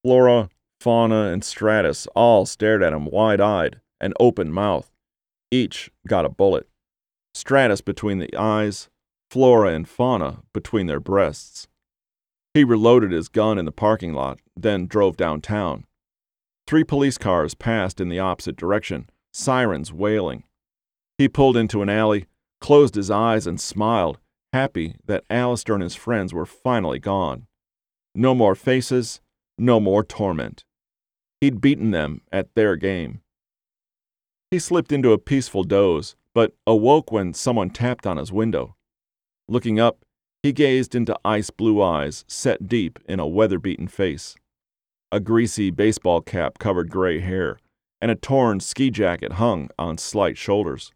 Flora, 0.05 0.51
Fauna, 0.81 1.33
and 1.33 1.43
Stratus 1.43 2.07
all 2.15 2.45
stared 2.45 2.83
at 2.83 2.93
him 2.93 3.07
wide 3.07 3.41
eyed 3.41 3.81
and 4.01 4.15
open 4.21 4.53
mouthed. 4.53 4.91
Each 5.51 5.91
got 6.07 6.25
a 6.25 6.29
bullet. 6.29 6.69
Stratus 7.35 7.81
between 7.81 8.19
the 8.19 8.35
eyes, 8.37 8.89
Flora 9.31 9.73
and 9.75 9.89
Fauna 9.89 10.43
between 10.53 10.87
their 10.87 11.01
breasts. 11.01 11.69
He 12.55 12.65
reloaded 12.65 13.13
his 13.13 13.29
gun 13.29 13.59
in 13.59 13.65
the 13.65 13.73
parking 13.73 14.15
lot, 14.15 14.41
then 14.57 14.87
drove 14.87 15.17
downtown. 15.17 15.85
Three 16.67 16.85
police 16.85 17.19
cars 17.19 17.55
passed 17.55 18.01
in 18.01 18.09
the 18.09 18.19
opposite 18.19 18.57
direction, 18.57 19.09
sirens 19.33 19.93
wailing. 19.93 20.45
He 21.17 21.29
pulled 21.29 21.57
into 21.57 21.83
an 21.83 21.89
alley, 21.89 22.27
closed 22.61 22.95
his 22.95 23.11
eyes, 23.11 23.47
and 23.47 23.61
smiled, 23.61 24.19
happy 24.53 24.97
that 25.07 25.25
Alistair 25.31 25.77
and 25.77 25.83
his 25.83 25.95
friends 25.95 26.35
were 26.35 26.47
finally 26.47 26.99
gone. 26.99 27.47
No 28.15 28.35
more 28.35 28.55
faces, 28.55 29.21
no 29.57 29.81
more 29.81 30.03
torment. 30.03 30.65
He'd 31.41 31.61
beaten 31.61 31.91
them 31.91 32.23
at 32.33 32.55
their 32.55 32.77
game. 32.77 33.21
He 34.51 34.59
slipped 34.59 34.93
into 34.93 35.13
a 35.13 35.19
peaceful 35.19 35.63
doze, 35.63 36.17
but 36.35 36.55
awoke 36.67 37.13
when 37.13 37.35
someone 37.35 37.69
tapped 37.69 38.07
on 38.07 38.17
his 38.17 38.33
window. 38.33 38.77
Looking 39.47 39.79
up, 39.79 40.05
he 40.43 40.53
gazed 40.53 40.95
into 40.95 41.19
ice 41.25 41.51
blue 41.51 41.83
eyes 41.83 42.25
set 42.29 42.67
deep 42.67 42.99
in 43.07 43.21
a 43.21 43.27
weather 43.27 43.59
beaten 43.59 43.89
face. 43.89 44.37
A 45.13 45.21
greasy 45.21 45.71
baseball 45.71 46.23
cap 46.23 46.59
covered 46.59 46.91
gray 46.91 47.21
hair, 47.21 47.59
and 48.01 48.11
a 48.11 48.15
torn 48.15 48.61
ski 48.61 48.91
jacket 48.91 49.33
hung 49.33 49.69
on 49.79 49.99
slight 49.99 50.39
shoulders. 50.39 50.93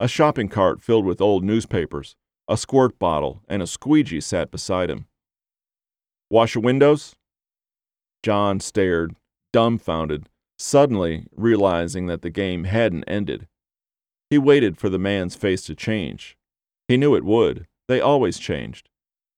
A 0.00 0.08
shopping 0.08 0.48
cart 0.48 0.82
filled 0.82 1.04
with 1.04 1.20
old 1.20 1.44
newspapers, 1.44 2.16
a 2.48 2.56
squirt 2.56 2.98
bottle, 2.98 3.42
and 3.48 3.62
a 3.62 3.66
squeegee 3.66 4.20
sat 4.20 4.50
beside 4.50 4.90
him. 4.90 5.06
Wash 6.30 6.54
your 6.54 6.62
windows? 6.62 7.14
John 8.22 8.58
stared, 8.58 9.14
dumbfounded, 9.52 10.28
suddenly 10.58 11.26
realizing 11.34 12.06
that 12.06 12.22
the 12.22 12.30
game 12.30 12.64
hadn't 12.64 13.04
ended. 13.04 13.48
He 14.30 14.38
waited 14.38 14.78
for 14.78 14.88
the 14.88 14.98
man's 14.98 15.36
face 15.36 15.62
to 15.66 15.74
change. 15.74 16.36
He 16.88 16.96
knew 16.96 17.14
it 17.14 17.24
would. 17.24 17.66
They 17.88 18.00
always 18.00 18.38
changed. 18.38 18.88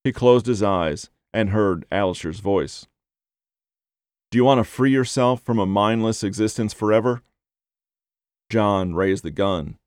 He 0.05 0.13
closed 0.13 0.47
his 0.47 0.63
eyes 0.63 1.11
and 1.33 1.51
heard 1.51 1.85
Alistair's 1.91 2.41
voice. 2.41 2.87
Do 4.31 4.39
you 4.39 4.45
want 4.45 4.59
to 4.59 4.65
free 4.65 4.91
yourself 4.91 5.41
from 5.43 5.59
a 5.59 5.67
mindless 5.67 6.23
existence 6.23 6.73
forever? 6.73 7.23
John 8.51 8.95
raised 8.95 9.25
the 9.25 9.31
gun 9.31 9.79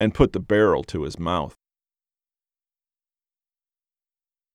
and 0.00 0.14
put 0.14 0.32
the 0.32 0.40
barrel 0.40 0.82
to 0.84 1.02
his 1.02 1.18
mouth. 1.18 1.57